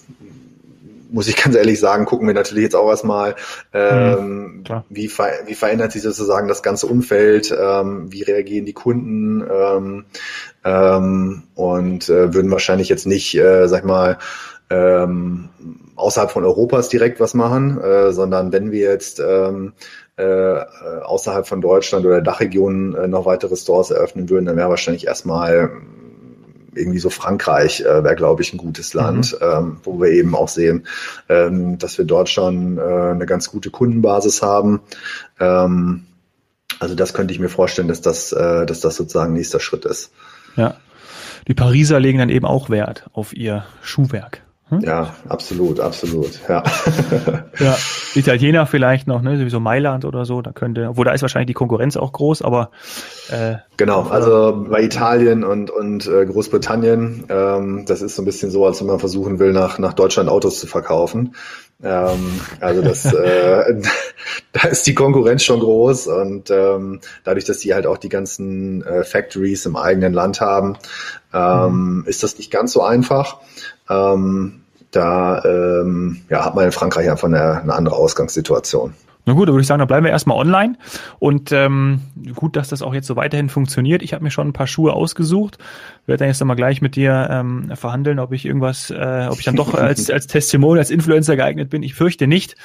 muss 1.14 1.28
ich 1.28 1.36
ganz 1.42 1.56
ehrlich 1.56 1.80
sagen, 1.80 2.04
gucken 2.04 2.26
wir 2.26 2.34
natürlich 2.34 2.64
jetzt 2.64 2.76
auch 2.76 2.90
erstmal, 2.90 3.36
ähm, 3.72 4.64
mhm, 4.68 4.82
wie, 4.90 5.08
ver 5.08 5.30
wie 5.46 5.54
verändert 5.54 5.92
sich 5.92 6.02
sozusagen 6.02 6.48
das 6.48 6.62
ganze 6.62 6.86
Umfeld, 6.88 7.56
ähm, 7.58 8.12
wie 8.12 8.22
reagieren 8.22 8.66
die 8.66 8.72
Kunden 8.74 9.42
ähm, 9.50 10.04
ähm, 10.64 11.44
und 11.54 12.08
äh, 12.08 12.34
würden 12.34 12.50
wahrscheinlich 12.50 12.88
jetzt 12.88 13.06
nicht, 13.06 13.34
äh, 13.36 13.66
sag 13.68 13.80
ich 13.80 13.86
mal, 13.86 14.18
ähm, 14.70 15.48
außerhalb 15.96 16.30
von 16.30 16.44
Europas 16.44 16.88
direkt 16.88 17.20
was 17.20 17.34
machen, 17.34 17.80
äh, 17.80 18.12
sondern 18.12 18.52
wenn 18.52 18.72
wir 18.72 18.90
jetzt 18.90 19.20
ähm, 19.20 19.74
äh, 20.16 20.56
außerhalb 21.02 21.46
von 21.46 21.60
Deutschland 21.60 22.04
oder 22.06 22.16
der 22.16 22.24
Dachregion 22.24 22.94
äh, 22.94 23.08
noch 23.08 23.26
weitere 23.26 23.56
Stores 23.56 23.90
eröffnen 23.90 24.30
würden, 24.30 24.46
dann 24.46 24.56
wäre 24.56 24.70
wahrscheinlich 24.70 25.06
erstmal 25.06 25.70
irgendwie 26.76 26.98
so 26.98 27.10
Frankreich 27.10 27.80
äh, 27.80 28.04
wäre, 28.04 28.16
glaube 28.16 28.42
ich, 28.42 28.52
ein 28.52 28.58
gutes 28.58 28.94
Land, 28.94 29.36
mhm. 29.40 29.46
ähm, 29.46 29.76
wo 29.84 30.00
wir 30.00 30.10
eben 30.10 30.34
auch 30.34 30.48
sehen, 30.48 30.86
ähm, 31.28 31.78
dass 31.78 31.98
wir 31.98 32.04
dort 32.04 32.28
schon 32.28 32.78
äh, 32.78 32.80
eine 32.80 33.26
ganz 33.26 33.50
gute 33.50 33.70
Kundenbasis 33.70 34.42
haben. 34.42 34.80
Ähm, 35.40 36.06
also 36.80 36.94
das 36.94 37.14
könnte 37.14 37.32
ich 37.32 37.40
mir 37.40 37.48
vorstellen, 37.48 37.88
dass 37.88 38.00
das, 38.00 38.32
äh, 38.32 38.66
dass 38.66 38.80
das 38.80 38.96
sozusagen 38.96 39.32
nächster 39.32 39.60
Schritt 39.60 39.84
ist. 39.84 40.12
Ja. 40.56 40.76
Die 41.46 41.54
Pariser 41.54 42.00
legen 42.00 42.18
dann 42.18 42.30
eben 42.30 42.46
auch 42.46 42.70
Wert 42.70 43.08
auf 43.12 43.36
ihr 43.36 43.64
Schuhwerk. 43.82 44.42
Hm? 44.70 44.80
Ja, 44.80 45.14
absolut, 45.28 45.78
absolut, 45.78 46.40
ja. 46.48 46.62
ja, 47.58 47.76
Italiener 48.14 48.66
vielleicht 48.66 49.06
noch, 49.06 49.20
ne, 49.20 49.36
sowieso 49.36 49.60
Mailand 49.60 50.06
oder 50.06 50.24
so, 50.24 50.40
da 50.40 50.52
könnte, 50.52 50.88
obwohl 50.88 51.04
da 51.04 51.12
ist 51.12 51.20
wahrscheinlich 51.20 51.48
die 51.48 51.54
Konkurrenz 51.54 51.98
auch 51.98 52.12
groß, 52.12 52.40
aber 52.40 52.70
äh, 53.30 53.56
genau, 53.76 54.04
also 54.04 54.64
bei 54.70 54.82
Italien 54.82 55.44
und 55.44 55.70
und 55.70 56.06
äh, 56.06 56.24
Großbritannien, 56.24 57.24
ähm, 57.28 57.84
das 57.86 58.00
ist 58.00 58.16
so 58.16 58.22
ein 58.22 58.24
bisschen 58.24 58.50
so, 58.50 58.64
als 58.64 58.80
wenn 58.80 58.86
man 58.86 59.00
versuchen 59.00 59.38
will, 59.38 59.52
nach 59.52 59.78
nach 59.78 59.92
Deutschland 59.92 60.30
Autos 60.30 60.60
zu 60.60 60.66
verkaufen. 60.66 61.34
Ähm, 61.82 62.40
also 62.60 62.80
das, 62.80 63.04
äh, 63.12 63.80
da 64.52 64.68
ist 64.68 64.86
die 64.86 64.94
Konkurrenz 64.94 65.42
schon 65.42 65.60
groß 65.60 66.06
und 66.06 66.50
ähm, 66.50 67.00
dadurch, 67.24 67.44
dass 67.44 67.58
die 67.58 67.74
halt 67.74 67.86
auch 67.86 67.98
die 67.98 68.08
ganzen 68.08 68.82
äh, 68.82 69.04
Factories 69.04 69.66
im 69.66 69.76
eigenen 69.76 70.14
Land 70.14 70.40
haben, 70.40 70.78
ähm, 71.32 71.98
mhm. 71.98 72.04
ist 72.06 72.22
das 72.22 72.38
nicht 72.38 72.50
ganz 72.50 72.72
so 72.72 72.82
einfach. 72.82 73.40
Ähm, 73.88 74.60
da 74.90 75.44
ähm, 75.44 76.22
ja, 76.28 76.44
hat 76.44 76.54
man 76.54 76.64
in 76.64 76.72
Frankreich 76.72 77.10
einfach 77.10 77.28
eine, 77.28 77.60
eine 77.60 77.74
andere 77.74 77.96
Ausgangssituation. 77.96 78.94
Na 79.26 79.32
gut, 79.32 79.48
da 79.48 79.52
würde 79.52 79.62
ich 79.62 79.66
sagen, 79.66 79.78
da 79.78 79.86
bleiben 79.86 80.04
wir 80.04 80.10
erstmal 80.10 80.36
online. 80.36 80.76
Und 81.18 81.50
ähm, 81.50 82.00
gut, 82.34 82.56
dass 82.56 82.68
das 82.68 82.82
auch 82.82 82.92
jetzt 82.92 83.06
so 83.06 83.16
weiterhin 83.16 83.48
funktioniert. 83.48 84.02
Ich 84.02 84.12
habe 84.12 84.22
mir 84.22 84.30
schon 84.30 84.48
ein 84.48 84.52
paar 84.52 84.66
Schuhe 84.66 84.92
ausgesucht. 84.92 85.56
Werde 86.04 86.18
dann 86.18 86.28
jetzt 86.28 86.40
nochmal 86.40 86.56
gleich 86.56 86.82
mit 86.82 86.94
dir 86.94 87.28
ähm, 87.30 87.72
verhandeln, 87.74 88.18
ob 88.18 88.32
ich 88.32 88.44
irgendwas, 88.44 88.90
äh, 88.90 89.28
ob 89.30 89.38
ich 89.38 89.44
dann 89.46 89.56
doch 89.56 89.72
als, 89.78 90.10
als 90.10 90.26
Testimonial, 90.26 90.80
als 90.80 90.90
Influencer 90.90 91.36
geeignet 91.36 91.70
bin. 91.70 91.82
Ich 91.82 91.94
fürchte 91.94 92.26
nicht. 92.26 92.56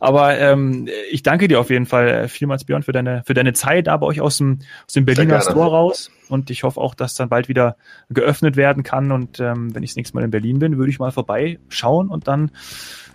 Aber 0.00 0.36
ähm, 0.38 0.88
ich 1.10 1.22
danke 1.22 1.46
dir 1.46 1.60
auf 1.60 1.70
jeden 1.70 1.86
Fall 1.86 2.08
äh, 2.08 2.28
vielmals, 2.28 2.64
Björn, 2.64 2.82
für 2.82 2.92
deine, 2.92 3.22
für 3.24 3.34
deine 3.34 3.52
Zeit 3.52 3.86
da 3.86 3.96
bei 3.96 4.06
euch 4.06 4.20
aus 4.20 4.38
dem, 4.38 4.58
aus 4.86 4.94
dem 4.94 5.04
Berliner 5.04 5.40
Store 5.40 5.70
raus. 5.70 6.10
Und 6.28 6.50
ich 6.50 6.64
hoffe 6.64 6.80
auch, 6.80 6.94
dass 6.94 7.14
dann 7.14 7.28
bald 7.28 7.48
wieder 7.48 7.76
geöffnet 8.10 8.56
werden 8.56 8.82
kann. 8.82 9.12
Und 9.12 9.38
ähm, 9.38 9.72
wenn 9.72 9.84
ich 9.84 9.90
das 9.90 9.96
nächste 9.96 10.16
Mal 10.16 10.24
in 10.24 10.32
Berlin 10.32 10.58
bin, 10.58 10.78
würde 10.78 10.90
ich 10.90 10.98
mal 10.98 11.12
vorbeischauen 11.12 12.08
und 12.08 12.26
dann 12.26 12.50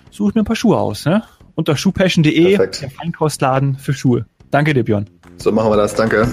suche 0.10 0.30
ich 0.30 0.36
mir 0.36 0.42
ein 0.42 0.46
paar 0.46 0.56
Schuhe 0.56 0.78
aus. 0.78 1.06
Ne? 1.06 1.24
Unter 1.56 1.76
schuhpassion.de, 1.78 2.58
der 2.58 2.90
Feinkostladen 2.90 3.78
für 3.78 3.94
Schuhe. 3.94 4.26
Danke 4.52 4.74
dir, 4.74 4.84
Björn. 4.84 5.10
So 5.38 5.52
machen 5.52 5.72
wir 5.72 5.78
das. 5.78 5.96
Danke. 5.96 6.28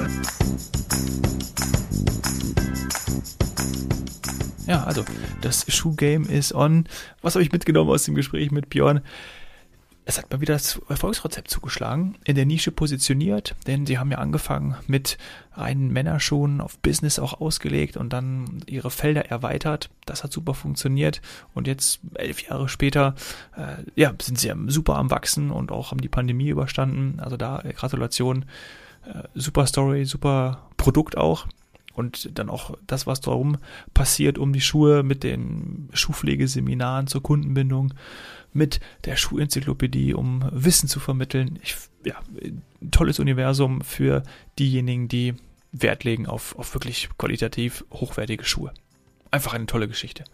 Ja, 4.67 4.85
also 4.85 5.05
das 5.41 5.65
Schuhgame 5.69 6.27
ist 6.27 6.55
on. 6.55 6.85
Was 7.23 7.35
habe 7.35 7.43
ich 7.43 7.51
mitgenommen 7.51 7.91
aus 7.91 8.05
dem 8.05 8.15
Gespräch 8.15 8.51
mit 8.51 8.69
Björn? 8.69 9.01
Es 10.05 10.19
hat 10.19 10.31
mal 10.31 10.41
wieder 10.41 10.55
das 10.55 10.81
Erfolgsrezept 10.89 11.51
zugeschlagen, 11.51 12.17
in 12.25 12.35
der 12.35 12.47
Nische 12.47 12.73
positioniert, 12.73 13.55
denn 13.67 13.87
sie 13.87 13.99
haben 13.99 14.11
ja 14.11 14.19
angefangen 14.19 14.77
mit 14.87 15.19
reinen 15.53 15.93
Männerschuhen 15.93 16.61
auf 16.61 16.79
Business 16.79 17.19
auch 17.19 17.41
ausgelegt 17.41 17.97
und 17.97 18.13
dann 18.13 18.63
ihre 18.67 18.91
Felder 18.91 19.27
erweitert. 19.27 19.91
Das 20.07 20.25
hat 20.25 20.33
super 20.33 20.55
funktioniert 20.55 21.21
und 21.55 21.67
jetzt 21.67 22.01
elf 22.15 22.43
Jahre 22.43 22.69
später, 22.69 23.15
äh, 23.57 23.85
ja, 23.95 24.13
sind 24.21 24.39
sie 24.39 24.53
super 24.69 24.97
am 24.97 25.11
Wachsen 25.11 25.51
und 25.51 25.71
auch 25.71 25.91
haben 25.91 26.01
die 26.01 26.09
Pandemie 26.09 26.49
überstanden. 26.49 27.21
Also 27.21 27.37
da 27.37 27.63
Gratulation, 27.77 28.47
äh, 29.07 29.29
super 29.35 29.67
Story, 29.67 30.07
super 30.07 30.69
Produkt 30.77 31.17
auch 31.17 31.47
und 31.95 32.39
dann 32.39 32.49
auch 32.49 32.77
das, 32.87 33.07
was 33.07 33.21
darum 33.21 33.59
passiert 33.95 34.39
um 34.39 34.53
die 34.53 34.61
Schuhe 34.61 35.03
mit 35.03 35.23
den 35.23 35.89
Schuhpflegeseminaren 35.93 37.07
zur 37.07 37.23
Kundenbindung 37.23 37.95
mit 38.53 38.81
der 39.05 39.17
Schuhenzyklopädie, 39.17 40.15
um 40.15 40.49
Wissen 40.53 40.89
zu 40.89 41.01
vermitteln. 41.01 41.59
Ich, 41.63 41.77
ja, 42.05 42.15
tolles 42.91 43.19
Universum 43.19 43.83
für 43.83 44.23
diejenigen, 44.59 45.09
die 45.09 45.35
Wert 45.73 46.05
legen 46.05 46.27
auf, 46.27 46.59
auf 46.59 46.75
wirklich 46.75 47.09
qualitativ 47.17 47.85
hochwertige 47.93 48.45
Schuhe. 48.45 48.73
Einfach 49.31 49.55
eine 49.55 49.67
tolle 49.67 49.89
Geschichte. 49.89 50.25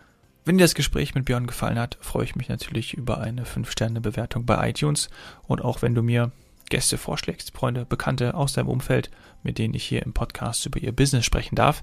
Wenn 0.45 0.59
dir 0.59 0.65
das 0.65 0.75
Gespräch 0.75 1.15
mit 1.15 1.25
Björn 1.25 1.47
gefallen 1.47 1.79
hat, 1.79 1.99
freue 2.01 2.25
ich 2.25 2.37
mich 2.37 2.49
natürlich 2.49 2.95
über 2.95 3.21
eine 3.21 3.45
5-Sterne-Bewertung 3.45 4.47
bei 4.47 4.71
iTunes 4.71 5.11
und 5.43 5.61
auch 5.61 5.83
wenn 5.83 5.95
du 5.95 6.03
mir 6.03 6.31
Gäste 6.71 6.99
vorschlägst, 6.99 7.53
Freunde, 7.53 7.85
Bekannte 7.85 8.35
aus 8.35 8.53
deinem 8.53 8.69
Umfeld, 8.69 9.11
mit 9.43 9.59
denen 9.59 9.75
ich 9.75 9.85
hier 9.85 10.03
im 10.03 10.13
Podcast 10.13 10.67
über 10.67 10.81
ihr 10.81 10.93
Business 10.93 11.25
sprechen 11.25 11.55
darf, 11.55 11.83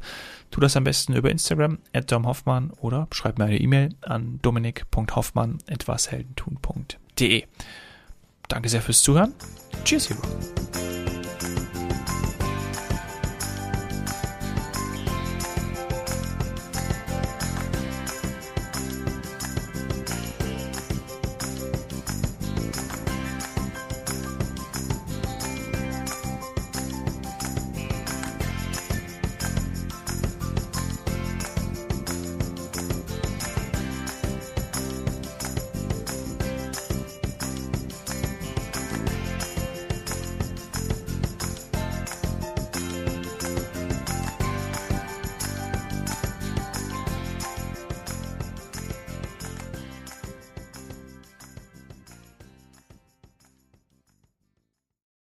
tu 0.51 0.59
das 0.59 0.75
am 0.75 0.83
besten 0.83 1.13
über 1.13 1.31
Instagram 1.31 1.79
at 1.93 2.11
domhoffmann 2.11 2.71
oder 2.71 3.07
schreib 3.11 3.37
mir 3.37 3.45
eine 3.45 3.59
E-Mail 3.59 3.89
an 4.01 4.39
dominik.hoffmann 4.41 5.59
etwasheldentun.de. 5.67 7.43
Danke 8.47 8.69
sehr 8.69 8.81
fürs 8.81 9.01
Zuhören. 9.01 9.33
Cheers, 9.83 10.09
Hugo. 10.09 11.02